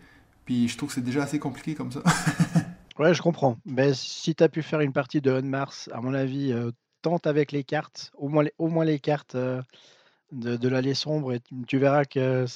Puis 0.45 0.69
je 0.69 0.77
trouve 0.77 0.89
que 0.89 0.95
c'est 0.95 1.01
déjà 1.01 1.25
assez 1.25 1.39
compliqué 1.39 1.75
comme 1.75 1.91
ça. 1.91 2.03
ouais, 2.99 3.13
je 3.13 3.21
comprends. 3.21 3.59
Mais 3.65 3.93
si 3.95 4.35
tu 4.35 4.43
as 4.45 4.49
pu 4.49 4.63
faire 4.63 4.81
une 4.81 4.93
partie 4.93 5.21
de 5.21 5.33
Unmars, 5.33 5.75
à 5.93 6.01
mon 6.01 6.15
avis, 6.15 6.53
euh, 6.53 6.71
tente 7.03 7.27
avec 7.27 7.53
les 7.53 7.65
cartes, 7.65 8.13
au 8.17 8.29
moins 8.29 8.45
les, 8.45 8.53
au 8.59 8.69
moins 8.69 8.85
les 8.85 9.01
cartes 9.01 9.35
euh, 9.35 9.61
de, 10.33 10.57
de 10.57 10.69
l'allée 10.69 10.95
sombre, 10.95 11.33
et 11.33 11.41
tu 11.67 11.79
verras 11.79 12.05
que 12.05 12.47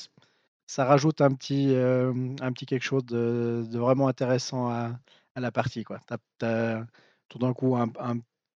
ça 0.67 0.85
rajoute 0.85 1.21
un 1.21 1.33
petit, 1.33 1.75
euh, 1.75 2.13
un 2.41 2.53
petit 2.53 2.65
quelque 2.65 2.85
chose 2.85 3.05
de, 3.05 3.67
vraiment 3.73 4.07
intéressant 4.07 4.69
à, 4.69 5.01
la 5.35 5.51
partie. 5.51 5.85
Tu 5.85 6.47
as, 6.47 6.85
tout 7.29 7.39
d'un 7.39 7.53
coup 7.53 7.77
un, 7.77 7.91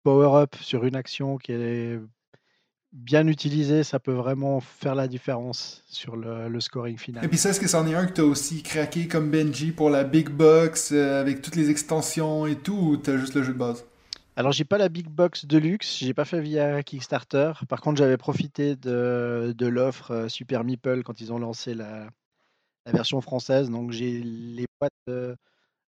power-up 0.04 0.54
sur 0.56 0.84
une 0.84 0.96
action 0.96 1.38
qui 1.38 1.52
est 1.52 1.98
bien 2.94 3.26
utilisé, 3.26 3.82
ça 3.82 3.98
peut 3.98 4.12
vraiment 4.12 4.60
faire 4.60 4.94
la 4.94 5.08
différence 5.08 5.82
sur 5.86 6.16
le, 6.16 6.60
scoring 6.60 6.96
final. 6.96 7.24
Et 7.24 7.28
puis 7.28 7.36
ça, 7.36 7.50
est-ce 7.50 7.60
que 7.60 7.68
c'en 7.68 7.86
est 7.86 7.94
un 7.94 8.06
que 8.06 8.12
tu 8.12 8.20
as 8.20 8.24
aussi 8.24 8.62
craqué 8.62 9.08
comme 9.08 9.30
Benji 9.30 9.72
pour 9.72 9.90
la 9.90 10.04
Big 10.04 10.30
Box 10.30 10.92
euh, 10.92 11.20
avec 11.20 11.42
toutes 11.42 11.56
les 11.56 11.70
extensions 11.70 12.46
et 12.46 12.56
tout, 12.56 12.76
ou 12.76 12.96
tu 12.96 13.10
as 13.10 13.18
juste 13.18 13.34
le 13.34 13.42
jeu 13.42 13.52
de 13.52 13.58
base? 13.58 13.84
Alors 14.36 14.52
j'ai 14.52 14.64
pas 14.64 14.78
la 14.78 14.88
Big 14.88 15.08
Box 15.08 15.44
de 15.44 15.58
luxe, 15.58 15.98
j'ai 15.98 16.14
pas 16.14 16.24
fait 16.24 16.40
via 16.40 16.82
Kickstarter. 16.82 17.52
Par 17.68 17.80
contre, 17.80 17.98
j'avais 17.98 18.16
profité 18.16 18.74
de, 18.76 19.54
de 19.56 19.66
l'offre 19.66 20.12
euh, 20.12 20.28
Super 20.28 20.64
Meeple 20.64 21.02
quand 21.02 21.20
ils 21.20 21.32
ont 21.32 21.38
lancé 21.38 21.74
la, 21.74 22.08
la 22.86 22.92
version 22.92 23.20
française. 23.20 23.70
Donc 23.70 23.90
j'ai 23.90 24.20
les 24.22 24.66
boîtes 24.80 24.92
euh, 25.08 25.34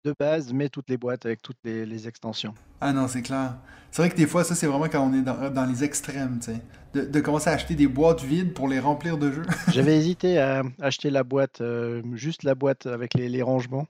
de 0.05 0.15
base, 0.17 0.53
mais 0.53 0.69
toutes 0.69 0.89
les 0.89 0.97
boîtes 0.97 1.25
avec 1.25 1.41
toutes 1.41 1.57
les, 1.63 2.07
extensions. 2.07 2.53
Ah 2.79 2.93
non, 2.93 3.07
c'est 3.07 3.21
clair. 3.21 3.55
C'est 3.91 4.01
vrai 4.01 4.09
que 4.09 4.15
des 4.15 4.27
fois, 4.27 4.43
ça 4.43 4.55
c'est 4.55 4.67
vraiment 4.67 4.85
quand 4.85 5.01
on 5.01 5.13
est 5.13 5.21
dans, 5.21 5.49
dans 5.49 5.65
les 5.65 5.83
extrêmes, 5.83 6.39
tu 6.39 6.51
sais. 6.51 6.61
De, 6.93 7.01
de, 7.01 7.19
commencer 7.19 7.49
à 7.49 7.53
acheter 7.53 7.75
des 7.75 7.87
boîtes 7.87 8.23
vides 8.23 8.53
pour 8.53 8.69
les 8.69 8.79
remplir 8.79 9.17
de 9.17 9.31
jeux. 9.31 9.45
J'avais 9.73 9.97
hésité 9.97 10.37
à 10.37 10.63
acheter 10.79 11.09
la 11.09 11.23
boîte, 11.23 11.59
euh, 11.59 12.01
juste 12.13 12.43
la 12.43 12.55
boîte 12.55 12.85
avec 12.85 13.15
les, 13.15 13.27
les 13.27 13.41
rangements. 13.41 13.87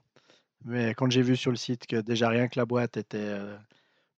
Mais 0.64 0.94
quand 0.94 1.10
j'ai 1.10 1.22
vu 1.22 1.36
sur 1.36 1.52
le 1.52 1.56
site 1.56 1.86
que 1.86 2.00
déjà 2.00 2.28
rien 2.28 2.48
que 2.48 2.58
la 2.58 2.64
boîte 2.64 2.96
était 2.96 3.18
euh, 3.20 3.56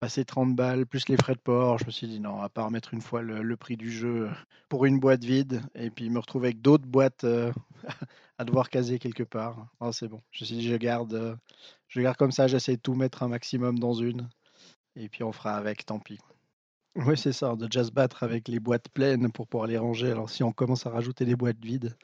passer 0.07 0.25
30 0.25 0.55
balles, 0.55 0.87
plus 0.87 1.09
les 1.09 1.17
frais 1.17 1.35
de 1.35 1.41
port, 1.41 1.79
je 1.79 1.87
me 1.87 1.91
suis 1.91 2.07
dit 2.07 2.21
non, 2.21 2.41
à 2.41 2.49
part 2.49 2.71
mettre 2.71 2.95
une 2.95 3.01
fois 3.01 3.23
le, 3.23 3.57
prix 3.57 3.77
du 3.77 3.91
jeu 3.91 4.31
pour 4.69 4.85
une 4.85 5.01
boîte 5.01 5.25
vide, 5.25 5.63
et 5.75 5.91
puis 5.91 6.11
me 6.11 6.21
retrouver 6.21 6.47
avec 6.47 6.63
d'autres 6.63 6.87
boîtes 6.87 7.25
euh, 7.25 7.53
à 8.39 8.45
devoir 8.45 8.71
caser 8.71 9.01
quelque 9.01 9.25
part. 9.25 9.67
Oh, 9.81 9.91
c'est 9.91 10.07
bon, 10.07 10.23
je 10.31 10.45
me 10.45 10.47
suis 10.47 10.57
dit 10.59 10.69
je 10.69 10.77
garde, 10.77 11.15
euh, 11.15 11.35
je 11.89 12.01
garde 12.01 12.17
comme 12.17 12.31
ça, 12.31 12.47
j'essaie 12.47 12.77
de 12.77 12.81
tout 12.81 12.95
mettre 12.95 13.25
un 13.25 13.29
maximum 13.29 13.81
dans 13.81 13.95
une, 13.95 14.29
et 14.95 15.09
puis 15.09 15.25
on 15.25 15.33
fera 15.33 15.57
avec, 15.57 15.85
tant 15.85 15.99
pis. 15.99 16.21
Oui, 16.95 17.19
c'est 17.19 17.33
ça, 17.33 17.57
de 17.57 17.67
just 17.69 17.93
battre 17.93 18.23
avec 18.23 18.47
les 18.47 18.61
boîtes 18.61 18.89
pleines 18.91 19.33
pour 19.33 19.49
pouvoir 19.49 19.67
les 19.67 19.77
ranger. 19.77 20.13
Alors 20.13 20.31
si 20.31 20.45
on 20.45 20.53
commence 20.53 20.87
à 20.87 20.91
rajouter 20.91 21.25
des 21.25 21.35
boîtes 21.35 21.59
vides, 21.65 21.97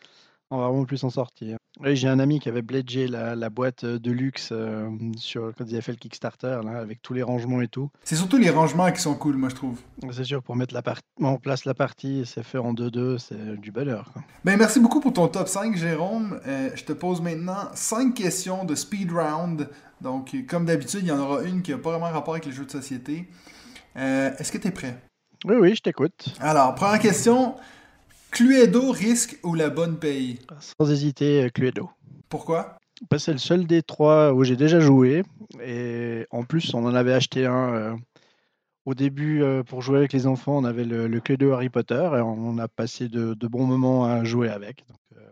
on 0.52 0.58
va 0.58 0.68
vraiment 0.68 0.84
plus 0.84 0.98
s'en 0.98 1.10
sortir. 1.10 1.56
Oui, 1.80 1.96
j'ai 1.96 2.08
un 2.08 2.18
ami 2.18 2.38
qui 2.38 2.50
avait 2.50 2.60
bledgé 2.60 3.08
la, 3.08 3.34
la 3.34 3.48
boîte 3.48 3.84
euh, 3.84 3.98
de 3.98 4.10
luxe 4.10 4.50
euh, 4.52 4.90
sur, 5.16 5.52
quand 5.56 5.64
il 5.66 5.72
avait 5.72 5.80
fait 5.80 5.92
le 5.92 5.96
Kickstarter, 5.96 6.60
là, 6.62 6.78
avec 6.78 7.00
tous 7.00 7.14
les 7.14 7.22
rangements 7.22 7.62
et 7.62 7.68
tout. 7.68 7.90
C'est 8.04 8.16
surtout 8.16 8.36
les 8.36 8.50
rangements 8.50 8.92
qui 8.92 9.00
sont 9.00 9.14
cool, 9.14 9.36
moi, 9.36 9.48
je 9.48 9.54
trouve. 9.54 9.80
C'est 10.10 10.24
sûr, 10.24 10.42
pour 10.42 10.54
mettre 10.54 10.74
la 10.74 10.82
en 11.22 11.38
place 11.38 11.64
la 11.64 11.72
partie, 11.72 12.24
c'est 12.26 12.42
fait 12.42 12.58
en 12.58 12.74
2-2, 12.74 13.18
c'est 13.18 13.58
du 13.58 13.72
bonheur. 13.72 14.12
Ben, 14.44 14.58
merci 14.58 14.78
beaucoup 14.78 15.00
pour 15.00 15.14
ton 15.14 15.26
top 15.28 15.48
5, 15.48 15.74
Jérôme. 15.74 16.38
Euh, 16.46 16.68
je 16.74 16.84
te 16.84 16.92
pose 16.92 17.22
maintenant 17.22 17.70
5 17.72 18.12
questions 18.12 18.64
de 18.66 18.74
speed 18.74 19.10
round. 19.10 19.70
Donc, 20.02 20.36
comme 20.48 20.66
d'habitude, 20.66 21.00
il 21.02 21.08
y 21.08 21.12
en 21.12 21.18
aura 21.18 21.42
une 21.42 21.62
qui 21.62 21.70
n'a 21.70 21.78
pas 21.78 21.92
vraiment 21.92 22.10
rapport 22.10 22.34
avec 22.34 22.44
les 22.44 22.52
jeux 22.52 22.66
de 22.66 22.70
société. 22.70 23.26
Est-ce 23.94 24.52
que 24.52 24.58
tu 24.58 24.68
es 24.68 24.70
prêt? 24.72 24.98
Oui, 25.46 25.56
oui, 25.58 25.74
je 25.74 25.80
t'écoute. 25.80 26.34
Alors, 26.40 26.74
première 26.74 26.98
question. 26.98 27.54
Cluedo 28.32 28.90
risque 28.90 29.38
ou 29.42 29.54
la 29.54 29.68
bonne 29.68 29.98
paye? 29.98 30.38
Sans 30.58 30.90
hésiter, 30.90 31.50
Cluedo. 31.52 31.90
Pourquoi? 32.30 32.78
Que 33.10 33.18
c'est 33.18 33.32
le 33.32 33.38
seul 33.38 33.66
des 33.66 33.82
trois 33.82 34.32
où 34.32 34.42
j'ai 34.42 34.56
déjà 34.56 34.80
joué. 34.80 35.22
Et 35.62 36.24
en 36.30 36.42
plus, 36.42 36.72
on 36.72 36.86
en 36.86 36.94
avait 36.94 37.12
acheté 37.12 37.44
un 37.44 37.74
euh, 37.74 37.94
au 38.86 38.94
début 38.94 39.42
euh, 39.42 39.62
pour 39.62 39.82
jouer 39.82 39.98
avec 39.98 40.14
les 40.14 40.26
enfants. 40.26 40.56
On 40.56 40.64
avait 40.64 40.86
le, 40.86 41.20
Cluedo 41.20 41.52
Harry 41.52 41.68
Potter 41.68 42.08
et 42.16 42.22
on 42.22 42.56
a 42.56 42.68
passé 42.68 43.10
de, 43.10 43.34
bons 43.34 43.66
moments 43.66 44.06
à 44.06 44.24
jouer 44.24 44.48
avec. 44.48 44.86
Donc, 44.88 44.98
euh, 45.18 45.28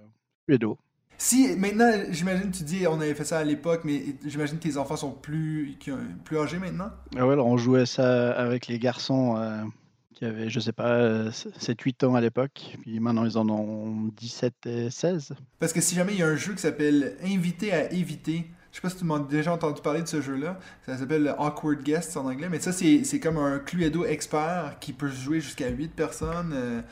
Cluedo. 0.47 0.77
Si 1.17 1.57
maintenant, 1.57 1.91
j'imagine, 2.11 2.51
tu 2.51 2.65
dis 2.65 2.87
on 2.87 3.01
avait 3.01 3.15
fait 3.15 3.25
ça 3.25 3.39
à 3.39 3.45
l'époque, 3.45 3.81
mais 3.85 4.03
j'imagine 4.27 4.59
que 4.59 4.63
tes 4.65 4.77
enfants 4.77 4.97
sont 4.97 5.13
plus, 5.13 5.79
plus 6.25 6.39
âgés 6.39 6.59
maintenant 6.59 6.91
ah 7.17 7.27
ouais, 7.27 7.33
alors 7.33 7.47
on 7.47 7.59
jouait 7.59 7.85
ça 7.85 8.33
avec 8.33 8.69
les 8.69 8.79
garçons 8.79 9.37
qui 10.21 10.27
avaient, 10.27 10.51
je 10.51 10.61
sais 10.61 10.73
pas, 10.73 11.31
7-8 11.31 12.05
ans 12.05 12.15
à 12.15 12.21
l'époque. 12.21 12.77
Puis 12.83 13.01
maintenant, 13.01 13.25
ils 13.25 13.39
en 13.39 13.49
ont 13.49 14.11
17 14.19 14.67
et 14.67 14.91
16. 14.91 15.33
Parce 15.59 15.73
que 15.73 15.81
si 15.81 15.95
jamais 15.95 16.13
il 16.13 16.19
y 16.19 16.23
a 16.23 16.27
un 16.27 16.37
jeu 16.37 16.53
qui 16.53 16.61
s'appelle 16.61 17.17
Invité 17.25 17.73
à 17.73 17.91
éviter, 17.91 18.51
je 18.71 18.77
sais 18.77 18.83
pas 18.83 18.91
si 18.91 18.97
tu 18.97 19.07
m'as 19.07 19.19
déjà 19.19 19.55
entendu 19.55 19.81
parler 19.81 20.03
de 20.03 20.09
ce 20.09 20.21
jeu-là. 20.21 20.61
Ça 20.85 20.99
s'appelle 20.99 21.35
Awkward 21.39 21.83
Guests 21.83 22.19
en 22.19 22.27
anglais. 22.27 22.49
Mais 22.51 22.61
ça, 22.61 22.71
c'est 22.71 23.21
comme 23.21 23.39
un 23.39 23.61
Cluedo 23.61 24.05
expert 24.05 24.77
qui 24.79 24.93
peut 24.93 25.09
jouer 25.09 25.41
jusqu'à 25.41 25.71
8 25.71 25.89
personnes. 25.89 26.53
Euh, 26.55 26.83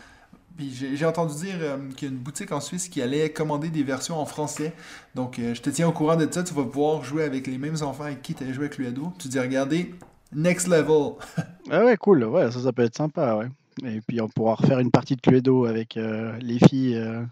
puis 0.56 0.72
j'ai 0.72 1.04
entendu 1.04 1.34
dire 1.34 1.56
euh, 1.60 1.76
qu'il 1.96 2.08
y 2.08 2.10
a 2.10 2.14
une 2.14 2.20
boutique 2.20 2.50
en 2.50 2.60
Suisse 2.60 2.88
qui 2.88 3.02
allait 3.02 3.30
commander 3.30 3.68
des 3.68 3.82
versions 3.82 4.18
en 4.18 4.24
français. 4.24 4.72
Donc 5.14 5.38
euh, 5.38 5.52
je 5.54 5.60
te 5.60 5.68
tiens 5.68 5.86
au 5.86 5.92
courant 5.92 6.16
de 6.16 6.26
ça. 6.32 6.42
Tu 6.42 6.54
vas 6.54 6.64
pouvoir 6.64 7.04
jouer 7.04 7.24
avec 7.24 7.46
les 7.46 7.58
mêmes 7.58 7.82
enfants 7.82 8.04
avec 8.04 8.22
qui 8.22 8.32
tu 8.32 8.42
as 8.42 8.52
joué 8.54 8.66
à 8.66 8.68
Cluedo. 8.70 9.12
Tu 9.18 9.28
dis, 9.28 9.38
regardez, 9.38 9.94
Next 10.32 10.66
level. 10.68 11.14
ah 11.70 11.84
ouais, 11.84 11.96
cool. 11.96 12.24
Ouais, 12.24 12.50
ça, 12.50 12.72
peut 12.72 12.82
être 12.82 12.96
sympa, 12.96 13.36
ouais. 13.36 13.48
Et 13.84 14.00
puis 14.00 14.20
on 14.20 14.28
pourra 14.28 14.56
refaire 14.56 14.80
une 14.80 14.90
partie 14.90 15.16
de 15.16 15.20
Cluedo 15.20 15.64
avec 15.64 15.96
euh, 15.96 16.36
les 16.40 16.58
filles. 16.58 16.96
Euh. 16.96 17.24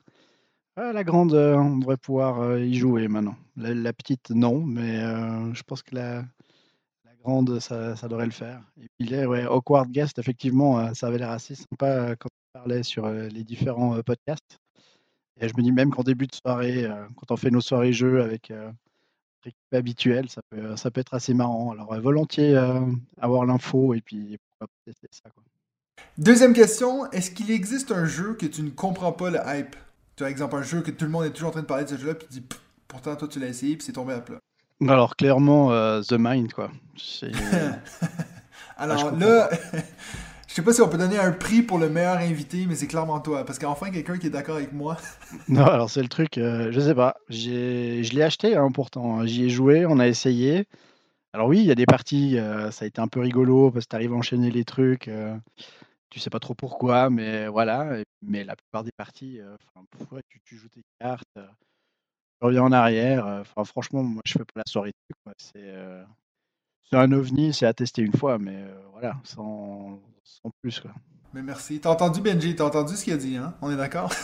la 0.77 1.05
grande, 1.05 1.35
euh, 1.35 1.57
on 1.57 1.77
devrait 1.77 1.97
pouvoir 1.97 2.59
y 2.59 2.75
jouer 2.75 3.09
maintenant. 3.09 3.37
La, 3.57 3.93
petite, 3.93 4.31
non, 4.31 4.61
mais 4.65 5.01
je 5.55 5.63
pense 5.63 5.83
que 5.83 5.95
la, 5.95 6.17
la 7.05 7.15
grande, 7.23 7.59
ça, 7.59 7.97
ça, 7.97 8.09
devrait 8.09 8.27
le 8.27 8.33
faire. 8.33 8.61
Et 8.81 8.87
puis 8.99 9.09
là, 9.09 9.27
ouais, 9.27 9.47
Awkward 9.47 9.91
Guest, 9.91 10.19
effectivement, 10.19 10.95
ça 10.95 11.09
avait 11.09 11.19
l'air 11.19 11.31
assez 11.31 11.55
sympa 11.55 12.15
quand 12.17 12.29
on 12.29 12.59
parlait 12.59 12.83
sur 12.83 13.09
les 13.09 13.45
différents 13.45 14.01
podcasts. 14.03 14.59
Et 15.41 15.49
je 15.49 15.55
me 15.57 15.63
dis 15.63 15.73
même 15.73 15.91
qu'en 15.91 16.03
début 16.03 16.27
de 16.27 16.35
soirée, 16.35 16.87
quand 17.17 17.31
on 17.31 17.37
fait 17.37 17.51
nos 17.51 17.61
soirées 17.61 17.93
jeux 17.93 18.23
avec 18.23 18.53
équipe 19.47 19.75
habituelle, 19.75 20.29
ça 20.29 20.41
peut, 20.51 20.77
ça 20.77 20.91
peut 20.91 21.01
être 21.01 21.15
assez 21.15 21.35
marrant. 21.35 21.73
Alors, 21.73 21.93
euh, 21.93 22.01
volontiers 22.01 22.57
euh, 22.57 22.81
avoir 23.21 23.45
l'info 23.45 23.95
et 23.95 24.01
puis 24.01 24.39
pourquoi 24.59 24.73
tester 24.85 25.09
ça. 25.11 25.31
Quoi. 25.31 25.43
Deuxième 26.19 26.53
question, 26.53 27.11
est-ce 27.11 27.31
qu'il 27.31 27.51
existe 27.51 27.93
un 27.93 28.07
jeu 28.07 28.35
que 28.35 28.47
tu 28.47 28.63
ne 28.63 28.71
comprends 28.71 29.13
pas 29.13 29.31
le 29.31 29.39
hype? 29.47 29.77
Tu 30.17 30.25
as 30.25 30.31
exemple 30.31 30.57
un 30.57 30.63
jeu 30.63 30.81
que 30.81 30.91
tout 30.91 31.05
le 31.05 31.11
monde 31.11 31.25
est 31.25 31.31
toujours 31.31 31.49
en 31.49 31.53
train 31.53 31.63
de 31.63 31.67
parler 31.67 31.85
de 31.85 31.91
ce 31.91 31.97
jeu-là, 31.97 32.15
puis 32.15 32.27
tu 32.29 32.41
dis 32.41 32.47
pourtant 32.89 33.17
toi 33.17 33.29
tu 33.29 33.39
l'as 33.39 33.49
essayé, 33.49 33.77
puis 33.77 33.85
c'est 33.85 33.93
tombé 33.93 34.15
à 34.15 34.21
plat. 34.21 34.39
Alors 34.87 35.17
clairement, 35.17 35.73
euh, 35.73 36.03
The 36.03 36.15
Mind, 36.19 36.53
quoi. 36.53 36.71
Alors 38.79 39.11
là, 39.13 39.51
je 39.53 39.79
sais 40.57 40.63
pas 40.63 40.73
si 40.73 40.81
on 40.81 40.89
peut 40.89 40.99
donner 40.99 41.19
un 41.19 41.33
prix 41.33 41.63
pour 41.63 41.79
le 41.79 41.91
meilleur 41.91 42.17
invité, 42.17 42.67
mais 42.67 42.75
c'est 42.75 42.87
clairement 42.87 43.21
toi. 43.21 43.45
Parce 43.45 43.59
qu'enfin, 43.59 43.91
quelqu'un 43.91 44.17
qui 44.17 44.27
est 44.27 44.31
d'accord 44.31 44.57
avec 44.57 44.73
moi. 44.73 44.97
non, 45.49 45.65
alors 45.65 45.91
c'est 45.91 46.03
le 46.03 46.09
truc, 46.09 46.39
euh, 46.39 46.73
je 46.73 46.81
sais 46.81 46.95
pas. 46.95 47.17
Je 47.29 48.15
l'ai 48.15 48.23
acheté 48.23 48.57
hein, 48.57 48.71
pourtant. 48.73 49.27
J'y 49.27 49.45
ai 49.45 49.49
joué, 49.51 49.87
on 49.87 49.99
a 49.99 50.07
essayé. 50.07 50.67
Alors 51.35 51.49
oui, 51.49 51.59
il 51.59 51.67
y 51.67 51.71
a 51.71 51.75
des 51.75 51.85
parties, 51.85 52.39
euh, 52.39 52.71
ça 52.71 52.87
a 52.87 52.89
été 52.89 53.01
un 53.01 53.09
peu 53.09 53.21
rigolo 53.21 53.71
parce 53.71 53.85
que 53.85 53.91
tu 53.91 53.97
arrives 53.97 54.13
à 54.13 54.17
enchaîner 54.17 54.51
les 54.51 54.65
trucs. 54.65 55.09
Euh, 55.09 55.37
tu 56.09 56.21
sais 56.21 56.31
pas 56.31 56.41
trop 56.41 56.55
pourquoi, 56.55 57.11
mais 57.11 57.49
voilà. 57.49 57.99
Mais 58.23 58.43
la 58.43 58.57
plupart 58.57 58.83
des 58.83 58.93
parties, 58.97 59.41
pourquoi 59.91 60.21
tu, 60.29 60.41
tu, 60.45 60.57
joues 60.57 60.69
tes 60.69 60.83
cartes, 60.99 61.25
tu 61.35 61.41
reviens 62.41 62.63
en 62.63 62.73
arrière. 62.73 63.43
Franchement, 63.67 64.03
moi 64.03 64.23
je 64.25 64.33
fais 64.33 64.39
pas 64.39 64.61
la 64.61 64.63
soirée 64.67 64.93
de 65.27 65.35
C'est 66.89 66.97
un 66.97 67.13
ovni, 67.13 67.53
c'est 67.53 67.67
à 67.67 67.75
tester 67.75 68.01
une 68.01 68.17
fois, 68.17 68.39
mais 68.39 68.57
euh, 68.57 68.81
voilà, 68.93 69.17
sans, 69.25 70.01
sans, 70.27 70.51
plus. 70.61 70.81
Quoi. 70.81 70.91
Mais 71.33 71.43
merci. 71.43 71.81
T'as 71.81 71.91
entendu 71.91 72.21
Benji, 72.21 72.57
t'as 72.57 72.65
entendu 72.65 72.97
ce 72.97 73.05
qu'il 73.05 73.13
a 73.13 73.17
dit, 73.17 73.37
hein? 73.37 73.55
On 73.63 73.71
est 73.71 73.77
d'accord? 73.77 74.13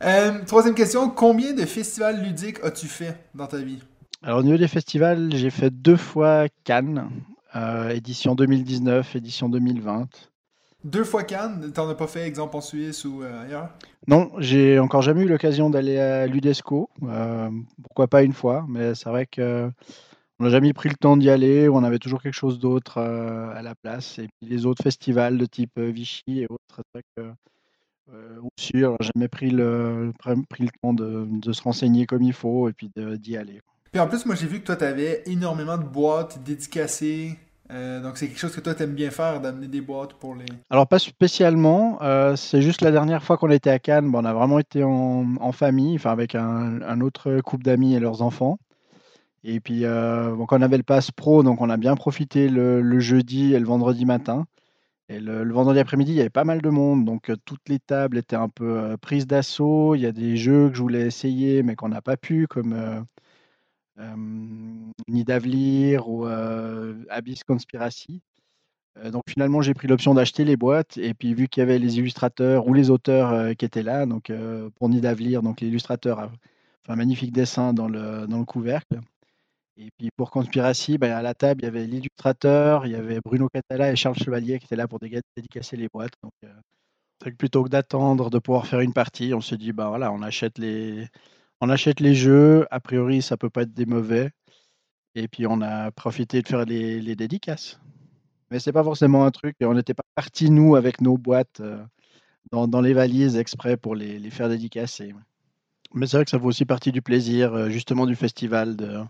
Euh, 0.00 0.44
troisième 0.46 0.76
question, 0.76 1.10
combien 1.10 1.54
de 1.54 1.66
festivals 1.66 2.22
ludiques 2.22 2.58
as-tu 2.62 2.86
fait 2.86 3.16
dans 3.34 3.48
ta 3.48 3.56
vie? 3.58 3.80
Alors 4.22 4.38
au 4.38 4.42
niveau 4.44 4.56
des 4.56 4.68
festivals, 4.68 5.30
j'ai 5.34 5.50
fait 5.50 5.70
deux 5.70 5.96
fois 5.96 6.46
Cannes, 6.62 7.10
euh, 7.56 7.88
édition 7.88 8.36
2019, 8.36 9.16
édition 9.16 9.48
2020. 9.48 10.06
Deux 10.84 11.02
fois 11.02 11.24
Cannes, 11.24 11.72
t'en 11.74 11.88
as 11.88 11.96
pas 11.96 12.06
fait 12.06 12.20
exemple 12.20 12.54
en 12.56 12.60
Suisse 12.60 13.04
ou 13.04 13.22
ailleurs? 13.22 13.70
Non, 14.06 14.30
j'ai 14.38 14.78
encore 14.78 15.02
jamais 15.02 15.22
eu 15.22 15.28
l'occasion 15.28 15.68
d'aller 15.68 15.98
à 15.98 16.28
l'UDESCO. 16.28 16.90
pourquoi 17.82 18.06
pas 18.06 18.22
une 18.22 18.34
fois, 18.34 18.64
mais 18.68 18.94
c'est 18.94 19.08
vrai 19.08 19.26
que 19.26 19.68
on 20.38 20.44
n'a 20.44 20.50
jamais 20.50 20.72
pris 20.72 20.88
le 20.88 20.94
temps 20.94 21.16
d'y 21.16 21.30
aller, 21.30 21.68
on 21.68 21.82
avait 21.82 21.98
toujours 21.98 22.22
quelque 22.22 22.34
chose 22.34 22.58
d'autre 22.58 22.98
euh, 22.98 23.50
à 23.54 23.62
la 23.62 23.74
place. 23.74 24.18
Et 24.18 24.28
puis 24.28 24.48
les 24.48 24.66
autres 24.66 24.82
festivals 24.82 25.36
de 25.36 25.46
type 25.46 25.72
euh, 25.78 25.90
Vichy 25.90 26.40
et 26.40 26.46
autres, 26.48 26.82
c'est 26.94 27.22
euh, 28.10 28.40
aussi, 28.56 28.84
on 28.84 28.92
n'a 28.92 28.96
jamais 29.14 29.28
pris 29.28 29.50
le, 29.50 30.12
pris 30.48 30.62
le 30.62 30.70
temps 30.80 30.94
de, 30.94 31.52
se 31.52 31.62
renseigner 31.62 32.06
comme 32.06 32.22
il 32.22 32.32
faut 32.32 32.68
et 32.68 32.72
puis 32.72 32.90
d'y 32.96 33.36
aller. 33.36 33.60
Puis 33.90 34.00
en 34.00 34.06
plus, 34.06 34.26
moi 34.26 34.34
j'ai 34.34 34.46
vu 34.46 34.60
que 34.60 34.66
toi, 34.66 34.76
tu 34.76 34.84
avais 34.84 35.22
énormément 35.26 35.76
de 35.76 35.84
boîtes 35.84 36.42
dédicacées. 36.44 37.36
donc 37.68 38.16
c'est 38.16 38.28
quelque 38.28 38.38
chose 38.38 38.54
que 38.54 38.60
toi 38.60 38.74
tu 38.74 38.84
aimes 38.84 38.94
bien 38.94 39.10
faire, 39.10 39.40
d'amener 39.40 39.66
des 39.66 39.82
boîtes 39.82 40.14
pour 40.14 40.34
les... 40.34 40.46
Alors 40.70 40.86
pas 40.86 40.98
spécialement, 40.98 41.98
c'est 42.36 42.62
juste 42.62 42.80
la 42.80 42.92
dernière 42.92 43.22
fois 43.22 43.36
qu'on 43.36 43.50
était 43.50 43.70
à 43.70 43.78
Cannes, 43.78 44.10
on 44.14 44.24
a 44.24 44.32
vraiment 44.32 44.58
été 44.58 44.82
en, 44.84 45.52
famille, 45.52 45.96
enfin 45.96 46.12
avec 46.12 46.34
un, 46.34 46.80
un 46.80 47.00
autre 47.02 47.40
couple 47.40 47.64
d'amis 47.64 47.94
et 47.94 48.00
leurs 48.00 48.22
enfants. 48.22 48.58
Et 49.44 49.60
puis, 49.60 49.84
euh, 49.84 50.34
on 50.36 50.62
avait 50.62 50.76
le 50.76 50.82
pass 50.82 51.10
pro, 51.10 51.42
donc 51.42 51.60
on 51.60 51.70
a 51.70 51.76
bien 51.76 51.94
profité 51.96 52.48
le, 52.48 53.00
jeudi 53.00 53.54
et 53.54 53.58
le 53.58 53.66
vendredi 53.66 54.04
matin. 54.04 54.46
Et 55.08 55.20
le, 55.20 55.50
vendredi 55.52 55.80
après-midi, 55.80 56.12
il 56.12 56.16
y 56.16 56.20
avait 56.20 56.30
pas 56.30 56.44
mal 56.44 56.60
de 56.62 56.70
monde, 56.70 57.04
donc 57.04 57.30
euh, 57.30 57.36
toutes 57.44 57.68
les 57.68 57.78
tables 57.78 58.18
étaient 58.18 58.36
un 58.36 58.48
peu 58.48 58.78
euh, 58.78 58.96
prises 58.98 59.26
d'assaut. 59.26 59.94
Il 59.94 60.02
y 60.02 60.06
a 60.06 60.12
des 60.12 60.36
jeux 60.36 60.70
que 60.70 60.76
je 60.76 60.82
voulais 60.82 61.06
essayer, 61.06 61.62
mais 61.62 61.76
qu'on 61.76 61.88
n'a 61.88 62.02
pas 62.02 62.16
pu, 62.16 62.46
comme 62.48 63.06
Nidavellir 65.08 66.08
ou 66.08 66.26
Abyss 67.10 67.44
Conspiracy. 67.44 68.22
donc 69.12 69.24
finalement, 69.28 69.62
j'ai 69.62 69.74
pris 69.74 69.88
l'option 69.88 70.14
d'acheter 70.14 70.44
les 70.44 70.56
boîtes, 70.56 70.98
et 70.98 71.14
puis 71.14 71.34
vu 71.34 71.48
qu'il 71.48 71.62
y 71.62 71.64
avait 71.64 71.78
les 71.78 71.98
illustrateurs 71.98 72.66
ou 72.68 72.74
les 72.74 72.90
auteurs 72.90 73.56
qui 73.56 73.64
étaient 73.64 73.82
là, 73.82 74.06
donc 74.06 74.32
pour 74.76 74.88
Nidavellir, 74.88 75.42
donc 75.42 75.60
l'illustrateur 75.60 76.20
a 76.20 76.28
fait 76.84 76.92
un 76.92 76.96
magnifique 76.96 77.32
dessin 77.32 77.72
dans 77.72 77.88
le 77.88 78.44
couvercle. 78.44 79.00
Et 79.78 79.90
puis 79.96 80.10
pour 80.16 80.30
Conspiracy, 80.32 80.98
ben, 80.98 81.12
à 81.12 81.22
la 81.22 81.34
table, 81.34 81.62
il 81.62 81.64
y 81.64 81.68
avait 81.68 81.86
l'illustrateur, 81.86 82.84
il 82.84 82.92
y 82.92 82.96
avait 82.96 83.20
Bruno 83.24 83.48
Catala 83.48 83.92
et 83.92 83.96
Charles 83.96 84.16
Chevalier 84.16 84.58
qui 84.58 84.64
étaient 84.64 84.76
là 84.76 84.88
pour 84.88 84.98
dédicacer 84.98 85.76
les 85.76 85.88
boîtes. 85.88 86.14
Donc, 86.22 86.32
euh, 86.44 87.30
plutôt 87.38 87.62
que 87.62 87.68
d'attendre 87.68 88.28
de 88.28 88.38
pouvoir 88.40 88.66
faire 88.66 88.80
une 88.80 88.92
partie, 88.92 89.34
on 89.34 89.40
s'est 89.40 89.56
dit, 89.56 89.72
bah 89.72 89.88
voilà, 89.88 90.10
on 90.10 90.20
achète 90.22 90.58
les, 90.58 91.06
on 91.60 91.68
achète 91.70 92.00
les 92.00 92.14
jeux. 92.14 92.66
A 92.72 92.80
priori, 92.80 93.22
ça 93.22 93.36
peut 93.36 93.50
pas 93.50 93.62
être 93.62 93.74
des 93.74 93.86
mauvais. 93.86 94.32
Et 95.14 95.28
puis 95.28 95.46
on 95.46 95.60
a 95.62 95.92
profité 95.92 96.42
de 96.42 96.48
faire 96.48 96.64
les, 96.64 97.00
les 97.00 97.16
dédicaces. 97.16 97.80
Mais 98.50 98.60
c'est 98.60 98.72
pas 98.72 98.84
forcément 98.84 99.24
un 99.24 99.30
truc. 99.30 99.56
On 99.60 99.74
n'était 99.74 99.94
pas 99.94 100.04
partis 100.14 100.50
nous 100.50 100.74
avec 100.76 101.00
nos 101.00 101.18
boîtes 101.18 101.60
euh, 101.60 101.84
dans, 102.50 102.66
dans, 102.66 102.80
les 102.80 102.94
valises 102.94 103.36
exprès 103.36 103.76
pour 103.76 103.94
les, 103.94 104.18
les 104.18 104.30
faire 104.30 104.48
dédicacer. 104.48 105.14
Mais 105.94 106.06
c'est 106.06 106.18
vrai 106.18 106.24
que 106.24 106.30
ça 106.30 106.38
fait 106.38 106.44
aussi 106.44 106.64
partie 106.64 106.92
du 106.92 107.02
plaisir, 107.02 107.54
euh, 107.54 107.68
justement, 107.70 108.06
du 108.06 108.14
festival 108.14 108.76
de 108.76 109.00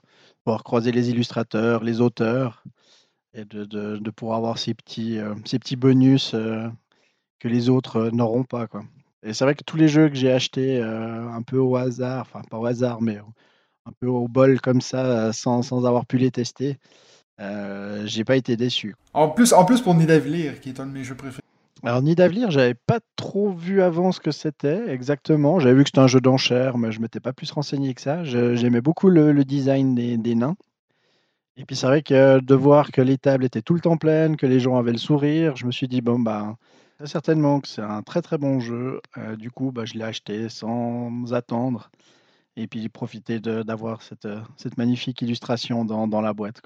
pouvoir 0.45 0.63
croiser 0.63 0.93
les 0.93 1.11
illustrateurs, 1.11 1.83
les 1.83 2.01
auteurs, 2.01 2.63
et 3.35 3.45
de, 3.45 4.11
pouvoir 4.11 4.39
avoir 4.39 4.59
ces 4.59 4.75
petits, 4.75 5.19
euh, 5.19 5.35
bonus 5.77 6.33
euh, 6.35 6.69
que 7.41 7.49
les 7.49 7.69
autres 7.69 8.11
n'auront 8.13 8.45
pas. 8.45 8.67
Et 9.23 9.33
c'est 9.35 9.45
vrai 9.45 9.55
que 9.55 9.65
tous 9.65 9.77
les 9.77 9.89
jeux 9.89 10.09
que 10.09 10.15
j'ai 10.15 10.33
achetés 10.33 10.81
un 10.81 11.43
peu 11.43 11.59
au 11.59 11.77
hasard, 11.77 12.23
enfin 12.23 12.43
pas 12.49 12.59
au 12.59 12.67
hasard, 12.67 13.03
mais 13.03 13.19
un 13.87 13.93
peu 14.01 14.07
au 14.07 14.29
bol 14.29 14.61
comme 14.61 14.81
ça, 14.81 15.33
sans, 15.33 15.63
sans 15.63 15.85
avoir 15.87 16.07
pu 16.07 16.19
les 16.19 16.31
tester, 16.31 16.79
j'ai 18.05 18.25
pas 18.25 18.37
été 18.37 18.57
déçu. 18.57 18.95
En 19.13 19.29
plus, 19.29 19.53
en 19.53 19.65
plus 19.65 19.81
pour 19.81 19.95
Nidavellir, 19.95 20.61
qui 20.61 20.71
est 20.71 20.81
un 20.81 20.87
de 20.87 20.93
mes 20.93 21.05
jeux 21.05 21.17
préférés. 21.17 21.43
Alors 21.85 22.03
Nidavellir, 22.03 22.51
j'avais 22.51 22.75
pas 22.75 22.99
trop 23.15 23.51
vu 23.51 23.83
avant 23.83 24.11
ce 24.11 24.21
que 24.21 24.33
c'était 24.33 24.89
exactement. 24.89 25.61
J'avais 25.61 25.75
vu 25.75 25.85
que 25.85 25.91
c'était 25.91 26.01
un 26.01 26.09
jeu 26.09 26.21
d'enchères, 26.21 26.77
mais 26.77 26.91
je 26.91 27.01
m'étais 27.01 27.21
pas 27.21 27.33
plus 27.33 27.51
renseigné 27.53 27.95
que 27.95 28.01
ça. 28.01 28.25
J'aimais 28.25 28.81
beaucoup 28.81 29.09
le, 29.09 29.45
design 29.45 29.95
des, 29.95 30.35
nains. 30.35 30.57
Et 31.57 31.65
puis 31.65 31.77
c'est 31.77 31.87
vrai 31.87 32.03
que 32.03 32.41
de 32.41 32.55
voir 32.55 32.91
que 32.91 33.01
les 33.01 33.17
tables 33.17 33.45
étaient 33.45 33.63
tout 33.63 33.75
le 33.75 33.81
temps 33.81 33.97
pleines, 33.97 34.37
que 34.37 34.47
les 34.47 34.61
gens 34.61 34.77
avaient 34.77 34.93
le 34.93 34.99
sourire, 34.99 35.57
je 35.57 35.67
me 35.67 35.73
suis 35.73 35.89
dit 35.89 36.01
bon 36.01 36.19
bah 36.19 36.57
certainement 37.05 37.61
que 37.61 37.69
c'est 37.69 37.83
un 37.83 38.03
très 38.03 38.23
très 38.23 38.39
bon 38.39 38.61
jeu. 38.61 39.01
Euh, 39.17 39.37
du 39.37 39.51
coup, 39.51 39.71
bah, 39.73 39.85
je 39.85 39.95
l'ai 39.95 40.05
acheté 40.05 40.49
sans 40.49 41.33
attendre 41.33 41.91
et 42.57 42.67
puis 42.67 42.89
profiter 42.89 43.39
d'avoir 43.41 44.03
cette, 44.03 44.29
cette 44.57 44.79
magnifique 44.79 45.23
illustration 45.23 45.85
dans, 45.85 46.21
la 46.21 46.33
boîte. 46.33 46.61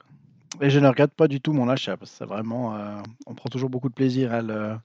Et 0.61 0.71
je 0.71 0.79
ne 0.79 0.87
regrette 0.87 1.15
pas 1.15 1.29
du 1.29 1.41
tout 1.41 1.53
mon 1.53 1.69
achat 1.69 1.97
parce 1.97 2.11
que 2.11 2.17
c'est 2.19 2.27
vraiment, 2.27 2.77
euh, 2.77 3.01
on 3.27 3.35
prend 3.35 3.49
toujours 3.49 3.71
beaucoup 3.71 3.89
de 3.89 3.95
plaisir 3.95 4.33
à 4.33 4.43
le, 4.43 4.77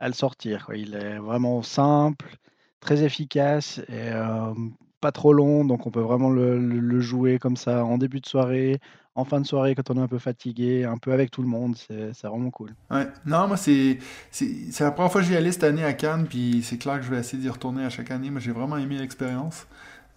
à 0.00 0.08
le 0.08 0.14
sortir. 0.14 0.68
Il 0.74 0.94
est 0.94 1.18
vraiment 1.18 1.62
simple, 1.62 2.36
très 2.80 3.02
efficace 3.02 3.78
et 3.88 4.12
euh, 4.12 4.54
pas 5.00 5.12
trop 5.12 5.32
long, 5.32 5.64
donc 5.64 5.86
on 5.86 5.90
peut 5.90 6.00
vraiment 6.00 6.30
le, 6.30 7.00
jouer 7.00 7.38
comme 7.38 7.56
ça 7.56 7.84
en 7.84 7.98
début 7.98 8.20
de 8.20 8.26
soirée, 8.26 8.80
en 9.14 9.24
fin 9.24 9.40
de 9.40 9.46
soirée 9.46 9.74
quand 9.74 9.90
on 9.90 9.96
est 9.96 10.02
un 10.02 10.08
peu 10.08 10.18
fatigué, 10.18 10.84
un 10.84 10.98
peu 10.98 11.12
avec 11.12 11.30
tout 11.30 11.42
le 11.42 11.48
monde. 11.48 11.76
C'est 11.76 12.26
vraiment 12.26 12.50
cool. 12.50 12.74
Ouais, 12.90 13.06
non, 13.26 13.48
moi 13.48 13.56
c'est 13.56 13.98
la 14.80 14.90
première 14.90 15.12
fois 15.12 15.20
que 15.20 15.26
j'y 15.26 15.36
allais 15.36 15.52
cette 15.52 15.64
année 15.64 15.84
à 15.84 15.92
Cannes, 15.92 16.26
puis 16.28 16.62
c'est 16.62 16.78
clair 16.78 16.98
que 16.98 17.04
je 17.04 17.10
vais 17.10 17.18
essayer 17.18 17.40
d'y 17.42 17.48
retourner 17.48 17.84
à 17.84 17.90
chaque 17.90 18.10
année. 18.10 18.30
Moi 18.30 18.40
j'ai 18.40 18.52
vraiment 18.52 18.76
aimé 18.76 18.98
l'expérience. 18.98 19.66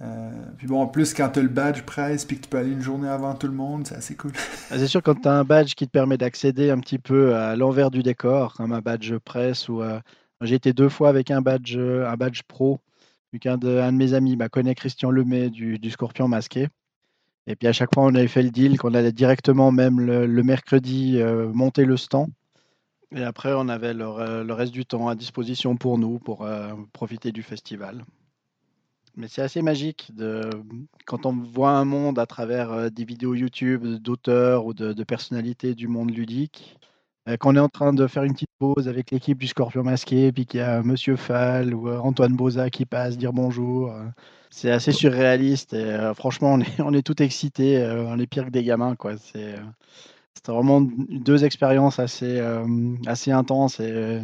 Euh, 0.01 0.31
puis 0.57 0.67
bon, 0.67 0.81
en 0.81 0.87
plus, 0.87 1.13
quand 1.13 1.29
tu 1.29 1.39
as 1.39 1.43
le 1.43 1.49
badge 1.49 1.83
presse 1.83 2.25
puis 2.25 2.37
que 2.37 2.43
tu 2.43 2.49
peux 2.49 2.57
aller 2.57 2.71
une 2.71 2.81
journée 2.81 3.07
avant 3.07 3.35
tout 3.35 3.47
le 3.47 3.53
monde, 3.53 3.85
c'est 3.85 3.95
assez 3.95 4.15
cool. 4.15 4.31
Ah, 4.71 4.77
c'est 4.77 4.87
sûr, 4.87 5.03
quand 5.03 5.15
tu 5.15 5.27
as 5.27 5.33
un 5.33 5.43
badge 5.43 5.75
qui 5.75 5.85
te 5.85 5.91
permet 5.91 6.17
d'accéder 6.17 6.71
un 6.71 6.79
petit 6.79 6.97
peu 6.97 7.35
à 7.35 7.55
l'envers 7.55 7.91
du 7.91 8.03
décor, 8.03 8.53
comme 8.53 8.71
un 8.71 8.81
badge 8.81 9.15
presse 9.17 9.69
ou. 9.69 9.81
Euh, 9.81 9.99
j'ai 10.43 10.55
été 10.55 10.73
deux 10.73 10.89
fois 10.89 11.09
avec 11.09 11.29
un 11.29 11.39
badge, 11.41 11.77
un 11.77 12.15
badge 12.15 12.41
pro, 12.47 12.79
vu 13.31 13.37
qu'un 13.37 13.59
de, 13.59 13.77
un 13.77 13.91
de 13.91 13.97
mes 13.97 14.15
amis 14.15 14.35
bah, 14.35 14.49
connaît 14.49 14.73
Christian 14.73 15.11
Lemay 15.11 15.51
du, 15.51 15.77
Scorpion 15.91 16.27
Masqué. 16.27 16.67
Et 17.45 17.55
puis 17.55 17.67
à 17.67 17.73
chaque 17.73 17.93
fois, 17.93 18.05
on 18.05 18.15
avait 18.15 18.27
fait 18.27 18.41
le 18.41 18.49
deal 18.49 18.79
qu'on 18.79 18.95
allait 18.95 19.11
directement, 19.11 19.71
même 19.71 20.01
le, 20.01 20.41
mercredi, 20.41 21.21
euh, 21.21 21.51
monter 21.53 21.85
le 21.85 21.95
stand. 21.95 22.31
Et 23.15 23.23
après, 23.23 23.53
on 23.55 23.69
avait 23.69 23.93
le, 23.93 24.51
reste 24.51 24.71
du 24.71 24.83
temps 24.83 25.09
à 25.09 25.13
disposition 25.13 25.75
pour 25.75 25.99
nous, 25.99 26.17
pour 26.17 26.47
profiter 26.91 27.31
du 27.31 27.43
festival. 27.43 28.03
Mais 29.15 29.27
c'est 29.27 29.41
assez 29.41 29.61
magique 29.61 30.11
de, 30.15 30.49
quand 31.05 31.25
on 31.25 31.33
voit 31.33 31.71
un 31.71 31.85
monde 31.85 32.17
à 32.17 32.25
travers 32.25 32.71
euh, 32.71 32.89
des 32.89 33.03
vidéos 33.03 33.33
YouTube 33.33 33.85
d'auteurs 34.01 34.65
ou 34.65 34.73
de, 34.73 35.03
personnalités 35.03 35.75
du 35.75 35.87
monde 35.87 36.11
ludique, 36.11 36.77
euh, 37.27 37.35
qu'on 37.37 37.55
est 37.55 37.59
en 37.59 37.69
train 37.69 37.93
de 37.93 38.07
faire 38.07 38.23
une 38.23 38.33
petite 38.33 38.49
pause 38.57 38.87
avec 38.87 39.11
l'équipe 39.11 39.37
du 39.37 39.47
Scorpion 39.47 39.83
Masqué, 39.83 40.31
puis 40.31 40.45
qu'il 40.45 40.61
y 40.61 40.63
a 40.63 40.81
Monsieur 40.81 41.17
Fall 41.17 41.73
ou 41.73 41.89
euh, 41.89 41.97
Antoine 41.99 42.35
Boza 42.35 42.69
qui 42.69 42.85
passe 42.85 43.17
dire 43.17 43.33
bonjour. 43.33 43.93
c'est 44.49 44.71
assez 44.71 44.93
surréaliste 44.93 45.73
et 45.73 46.13
franchement, 46.15 46.53
on 46.53 46.61
est, 46.61 46.79
on 46.81 46.93
est 46.93 47.03
tout 47.05 47.21
excité, 47.21 47.85
on 48.07 48.17
est 48.19 48.27
pire 48.27 48.45
que 48.45 48.51
des 48.51 48.63
gamins. 48.63 48.95
quoi. 48.95 49.17
C'est 49.17 49.57
vraiment 50.47 50.81
deux 50.81 51.43
expériences 51.43 51.99
assez, 51.99 52.39
assez 53.07 53.31
intenses 53.31 53.79
et, 53.79 54.21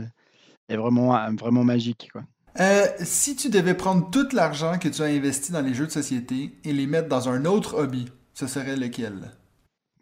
et 0.69 0.77
vraiment, 0.77 1.31
vraiment 1.35 1.63
magiques. 1.63 2.09
Quoi. 2.13 2.23
Euh, 2.59 2.87
si 3.01 3.35
tu 3.35 3.49
devais 3.49 3.75
prendre 3.75 4.09
tout 4.09 4.27
l'argent 4.33 4.79
que 4.79 4.87
tu 4.87 5.01
as 5.03 5.05
investi 5.05 5.51
dans 5.51 5.61
les 5.61 5.75
jeux 5.75 5.85
de 5.85 5.91
société 5.91 6.55
et 6.63 6.73
les 6.73 6.87
mettre 6.87 7.07
dans 7.07 7.29
un 7.29 7.45
autre 7.45 7.75
hobby, 7.75 8.05
ce 8.33 8.47
serait 8.47 8.75
lequel? 8.75 9.31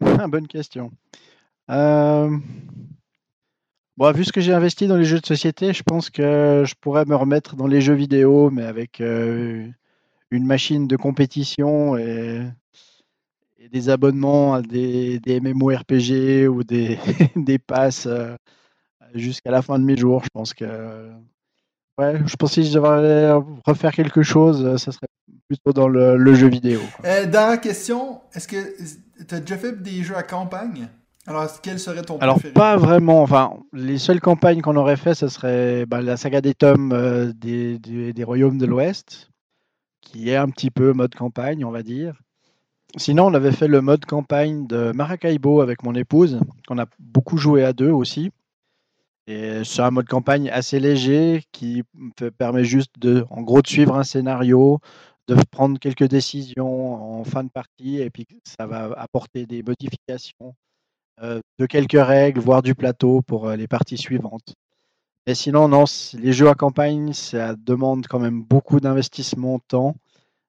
Bonne 0.00 0.48
question. 0.48 0.90
Euh... 1.70 2.36
Bon, 3.98 4.12
vu 4.12 4.24
ce 4.24 4.32
que 4.32 4.40
j'ai 4.40 4.54
investi 4.54 4.86
dans 4.86 4.96
les 4.96 5.04
jeux 5.04 5.20
de 5.20 5.26
société, 5.26 5.72
je 5.72 5.82
pense 5.82 6.10
que 6.10 6.64
je 6.66 6.74
pourrais 6.80 7.04
me 7.04 7.16
remettre 7.16 7.56
dans 7.56 7.66
les 7.66 7.80
jeux 7.80 7.94
vidéo, 7.94 8.50
mais 8.50 8.64
avec 8.64 9.00
euh, 9.00 9.66
une 10.30 10.46
machine 10.46 10.86
de 10.86 10.96
compétition 10.96 11.96
et, 11.96 12.42
des 13.70 13.88
abonnements 13.88 14.54
à 14.54 14.62
des, 14.62 15.20
MMORPG 15.26 16.46
ou 16.48 16.62
des, 16.62 16.98
des 17.36 17.58
passes 17.58 18.06
jusqu'à 19.14 19.50
la 19.50 19.60
fin 19.60 19.78
de 19.78 19.84
mes 19.84 19.96
jours. 19.96 20.22
Je 20.24 20.28
pense 20.28 20.54
que 20.54 21.10
ouais, 21.98 22.20
je 22.26 22.36
pense 22.36 22.54
que 22.54 22.62
si 22.62 22.68
je 22.68 22.74
devrais 22.74 23.32
refaire 23.64 23.92
quelque 23.92 24.22
chose, 24.22 24.76
ça 24.76 24.92
serait 24.92 25.08
plutôt 25.48 25.72
dans 25.72 25.88
le, 25.88 26.34
jeu 26.34 26.48
vidéo. 26.48 26.80
Euh, 27.04 27.26
dernière 27.26 27.60
question, 27.60 28.20
est-ce 28.34 28.48
que 28.48 28.56
tu 29.24 29.34
as 29.34 29.40
déjà 29.40 29.56
fait 29.56 29.82
des 29.82 30.02
jeux 30.02 30.16
à 30.16 30.22
campagne? 30.22 30.88
Alors, 31.28 31.48
quel 31.60 31.80
serait 31.80 32.02
ton 32.02 32.18
Alors, 32.18 32.38
pas 32.54 32.76
vraiment. 32.76 33.22
Enfin, 33.22 33.54
les 33.72 33.98
seules 33.98 34.20
campagnes 34.20 34.60
qu'on 34.60 34.76
aurait 34.76 34.96
fait, 34.96 35.14
ce 35.14 35.26
serait 35.26 35.84
bah, 35.84 36.00
la 36.00 36.16
saga 36.16 36.40
des 36.40 36.54
tomes 36.54 36.92
euh, 36.92 37.32
des, 37.34 37.78
des, 37.78 38.24
Royaumes 38.24 38.58
de 38.58 38.66
l'Ouest, 38.66 39.30
qui 40.00 40.30
est 40.30 40.36
un 40.36 40.48
petit 40.48 40.70
peu 40.70 40.92
mode 40.92 41.14
campagne, 41.14 41.64
on 41.64 41.72
va 41.72 41.82
dire. 41.82 42.14
Sinon, 42.96 43.26
on 43.26 43.34
avait 43.34 43.52
fait 43.52 43.66
le 43.66 43.80
mode 43.80 44.04
campagne 44.04 44.68
de 44.68 44.92
Maracaibo 44.92 45.60
avec 45.60 45.82
mon 45.82 45.94
épouse, 45.94 46.40
qu'on 46.68 46.78
a 46.78 46.86
beaucoup 47.00 47.38
joué 47.38 47.64
à 47.64 47.72
deux 47.72 47.90
aussi. 47.90 48.30
C'est 49.26 49.80
un 49.80 49.90
mode 49.90 50.06
campagne 50.06 50.48
assez 50.50 50.78
léger 50.78 51.42
qui 51.50 51.82
permet 52.38 52.64
juste 52.64 52.92
de, 52.98 53.24
en 53.30 53.42
gros, 53.42 53.60
de 53.60 53.66
suivre 53.66 53.96
un 53.96 54.04
scénario, 54.04 54.78
de 55.28 55.36
prendre 55.50 55.78
quelques 55.78 56.08
décisions 56.08 57.18
en 57.20 57.24
fin 57.24 57.42
de 57.42 57.50
partie, 57.50 58.00
et 58.00 58.10
puis 58.10 58.26
ça 58.44 58.66
va 58.66 58.92
apporter 58.96 59.46
des 59.46 59.62
modifications 59.62 60.54
euh, 61.22 61.40
de 61.58 61.66
quelques 61.66 61.92
règles, 62.00 62.40
voire 62.40 62.62
du 62.62 62.74
plateau 62.74 63.22
pour 63.22 63.48
euh, 63.48 63.56
les 63.56 63.66
parties 63.66 63.96
suivantes. 63.96 64.54
Mais 65.26 65.34
sinon, 65.34 65.66
non, 65.66 65.84
les 66.12 66.32
jeux 66.32 66.48
à 66.48 66.54
campagne, 66.54 67.12
ça 67.12 67.56
demande 67.56 68.06
quand 68.06 68.20
même 68.20 68.42
beaucoup 68.42 68.80
d'investissement 68.80 69.58
temps. 69.58 69.96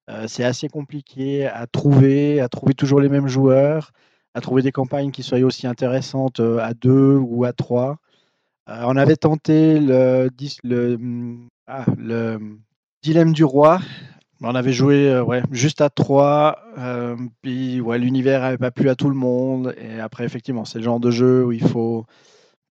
Euh, 0.09 0.27
c'est 0.27 0.43
assez 0.43 0.67
compliqué 0.67 1.47
à 1.47 1.67
trouver, 1.67 2.41
à 2.41 2.49
trouver 2.49 2.73
toujours 2.73 2.99
les 2.99 3.09
mêmes 3.09 3.27
joueurs, 3.27 3.91
à 4.33 4.41
trouver 4.41 4.61
des 4.61 4.71
campagnes 4.71 5.11
qui 5.11 5.23
soient 5.23 5.39
aussi 5.39 5.65
intéressantes 5.67 6.39
à 6.39 6.73
deux 6.73 7.15
ou 7.17 7.45
à 7.45 7.53
trois. 7.53 7.97
On 8.67 8.95
avait 8.97 9.15
tenté 9.15 9.80
le, 9.80 10.30
le, 10.63 10.97
ah, 11.67 11.86
le 11.97 12.39
Dilemme 13.01 13.34
du 13.34 13.43
Roi, 13.43 13.80
on 14.41 14.53
avait 14.53 14.73
joué 14.73 15.10
euh, 15.10 15.23
ouais, 15.23 15.41
juste 15.51 15.82
à 15.82 15.89
trois, 15.89 16.60
euh, 16.77 17.15
puis 17.41 17.82
ouais, 17.82 17.97
l'univers 17.97 18.41
n'avait 18.41 18.58
pas 18.58 18.71
plu 18.71 18.89
à 18.89 18.95
tout 18.95 19.10
le 19.10 19.15
monde. 19.15 19.73
Et 19.77 19.99
après, 19.99 20.25
effectivement, 20.25 20.65
c'est 20.65 20.77
le 20.77 20.84
genre 20.84 20.99
de 20.99 21.10
jeu 21.10 21.45
où 21.45 21.51
il 21.51 21.67
faut 21.67 22.06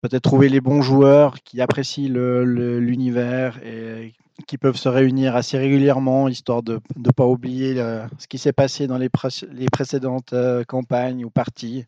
peut-être 0.02 0.22
trouver 0.22 0.50
les 0.50 0.60
bons 0.60 0.82
joueurs 0.82 1.42
qui 1.42 1.62
apprécient 1.62 2.10
l'univers 2.10 3.58
et 3.64 4.12
qui 4.46 4.58
peuvent 4.58 4.76
se 4.76 4.88
réunir 4.90 5.36
assez 5.36 5.56
régulièrement, 5.56 6.28
histoire 6.28 6.62
de 6.62 6.80
ne 6.96 7.10
pas 7.10 7.26
oublier 7.26 7.76
ce 8.18 8.26
qui 8.28 8.36
s'est 8.36 8.52
passé 8.52 8.86
dans 8.86 8.98
les, 8.98 9.08
précédentes 9.08 10.34
euh, 10.34 10.64
campagnes 10.64 11.24
ou 11.24 11.30
parties, 11.30 11.86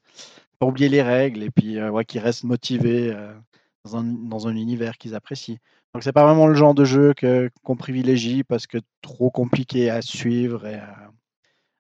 pas 0.59 0.66
oublier 0.66 0.88
les 0.88 1.03
règles, 1.03 1.42
et 1.42 1.51
puis 1.51 1.83
ouais, 1.83 2.05
qu'ils 2.07 2.21
restent 2.21 2.45
motivés 2.45 3.14
dans 3.87 3.96
un, 3.96 4.05
dans 4.05 4.49
un 4.49 4.57
univers 4.57 4.99
qu'ils 4.99 5.14
apprécient. 5.14 5.59
Donc 5.94 6.03
c'est 6.03 6.12
pas 6.12 6.25
vraiment 6.25 6.46
le 6.46 6.55
genre 6.55 6.75
de 6.75 6.85
jeu 6.85 7.14
que 7.14 7.51
qu'on 7.62 7.77
privilégie 7.77 8.44
parce 8.44 8.66
que 8.66 8.79
trop 9.01 9.31
compliqué 9.31 9.90
à 9.90 10.03
suivre 10.03 10.66
et 10.66 10.79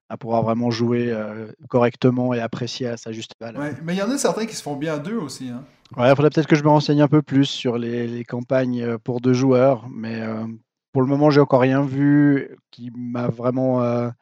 à, 0.08 0.16
pouvoir 0.16 0.42
vraiment 0.42 0.70
jouer 0.70 1.10
euh, 1.10 1.48
correctement 1.68 2.32
et 2.32 2.40
apprécier 2.40 2.86
à 2.86 2.96
sa 2.96 3.12
juste 3.12 3.32
valeur. 3.40 3.60
Ouais, 3.60 3.74
mais 3.82 3.94
il 3.94 3.98
y 3.98 4.02
en 4.02 4.10
a 4.10 4.16
certains 4.16 4.46
qui 4.46 4.54
se 4.54 4.62
font 4.62 4.76
bien 4.76 4.94
à 4.94 4.98
deux 4.98 5.16
aussi. 5.16 5.50
Hein. 5.50 5.64
Ouais, 5.96 6.08
il 6.08 6.16
faudrait 6.16 6.30
peut-être 6.30 6.46
que 6.46 6.56
je 6.56 6.62
me 6.62 6.68
renseigne 6.68 7.02
un 7.02 7.08
peu 7.08 7.22
plus 7.22 7.44
sur 7.44 7.76
les, 7.76 8.06
les 8.06 8.24
campagnes 8.24 8.82
euh, 8.82 8.98
pour 8.98 9.20
deux 9.20 9.34
joueurs, 9.34 9.88
mais 9.90 10.22
euh, 10.22 10.46
pour 10.92 11.02
le 11.02 11.08
moment 11.08 11.28
j'ai 11.28 11.40
encore 11.40 11.60
rien 11.60 11.82
vu 11.82 12.56
qui 12.70 12.90
m'a 12.96 13.28
vraiment, 13.28 13.78
on 13.78 14.12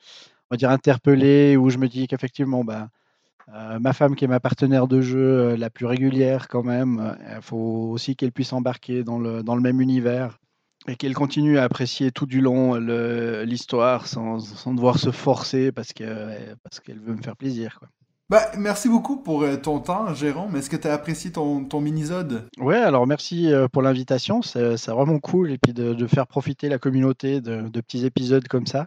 va 0.51 0.57
dire, 0.57 0.70
interpellé 0.70 1.57
où 1.57 1.70
je 1.70 1.79
me 1.79 1.87
dis 1.87 2.09
qu'effectivement, 2.09 2.64
bah, 2.64 2.88
euh, 3.52 3.78
ma 3.78 3.92
femme, 3.92 4.14
qui 4.16 4.24
est 4.24 4.28
ma 4.28 4.40
partenaire 4.40 4.87
de 4.87 5.00
jeu 5.00 5.18
euh, 5.18 5.57
la 5.57 5.68
plus 5.68 5.87
régulière 5.87 6.48
quand 6.48 6.62
même, 6.62 7.16
il 7.37 7.42
faut 7.42 7.90
aussi 7.92 8.16
qu'elle 8.16 8.33
puisse 8.33 8.52
embarquer 8.52 9.04
dans 9.04 9.18
le, 9.18 9.42
dans 9.42 9.54
le 9.54 9.61
même 9.61 9.80
univers 9.80 10.38
et 10.88 10.96
qu'elle 10.96 11.14
continue 11.14 11.59
à 11.59 11.64
apprécier 11.64 12.11
tout 12.11 12.26
du 12.26 12.40
long 12.40 12.74
l'histoire 12.74 14.07
sans, 14.07 14.38
sans, 14.38 14.74
devoir 14.74 14.98
se 14.98 15.11
forcer 15.11 15.72
parce 15.72 15.92
qu'elle 15.92 16.57
parce 16.62 16.80
qu'elle 16.80 17.00
veut 17.00 17.14
me 17.14 17.22
faire 17.22 17.37
plaisir. 17.37 17.78
Quoi. 17.78 17.88
Bah, 18.30 18.50
merci 18.57 18.88
beaucoup 18.88 19.18
pour 19.18 19.42
euh, 19.42 19.57
ton 19.57 19.80
temps, 19.80 20.14
Jérôme. 20.14 20.57
Est-ce 20.57 20.70
que 20.70 20.76
tu 20.76 20.88
as 20.88 20.94
apprécié 20.94 21.30
ton, 21.30 21.64
ton 21.64 21.80
mini-zode 21.80 22.48
Ouais, 22.59 22.78
alors 22.78 23.07
merci 23.07 23.52
pour 23.72 23.83
l'invitation. 23.83 24.40
C'est 24.42 24.88
vraiment 24.88 25.18
cool. 25.20 25.52
Et 25.52 25.59
puis 25.59 25.74
de, 25.74 25.92
de, 25.92 26.07
faire 26.07 26.26
profiter 26.26 26.70
la 26.70 26.78
communauté 26.78 27.42
de, 27.42 27.68
de 27.68 27.80
petits 27.83 28.07
épisodes 28.07 28.48
comme 28.48 28.66
ça. 28.66 28.87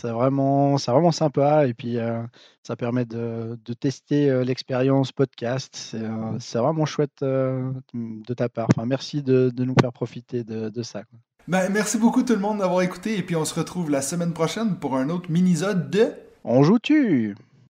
C'est 0.00 0.10
vraiment, 0.10 0.78
c'est 0.78 0.90
vraiment 0.90 1.12
sympa 1.12 1.66
et 1.66 1.74
puis 1.74 1.98
euh, 1.98 2.22
ça 2.62 2.74
permet 2.74 3.04
de, 3.04 3.58
de 3.62 3.72
tester 3.74 4.30
euh, 4.30 4.44
l'expérience 4.44 5.12
podcast. 5.12 5.74
C'est, 5.74 6.02
euh, 6.02 6.38
c'est 6.38 6.58
vraiment 6.58 6.86
chouette 6.86 7.22
de 7.22 8.34
ta 8.34 8.48
part. 8.48 8.68
Enfin, 8.74 8.86
merci 8.86 9.22
de, 9.22 9.50
de 9.54 9.64
nous 9.64 9.74
faire 9.78 9.92
profiter 9.92 10.42
de, 10.42 10.70
de 10.70 10.82
ça. 10.82 11.02
Ben, 11.48 11.68
merci 11.70 11.98
beaucoup 11.98 12.22
tout 12.22 12.32
le 12.32 12.38
monde 12.38 12.58
d'avoir 12.58 12.82
écouté 12.82 13.18
et 13.18 13.22
puis 13.22 13.36
on 13.36 13.44
se 13.44 13.54
retrouve 13.54 13.90
la 13.90 14.00
semaine 14.00 14.32
prochaine 14.32 14.76
pour 14.76 14.96
un 14.96 15.10
autre 15.10 15.30
mini-zode 15.30 15.90
de 15.90 16.12
On 16.44 16.62
joue-tu? 16.62 17.34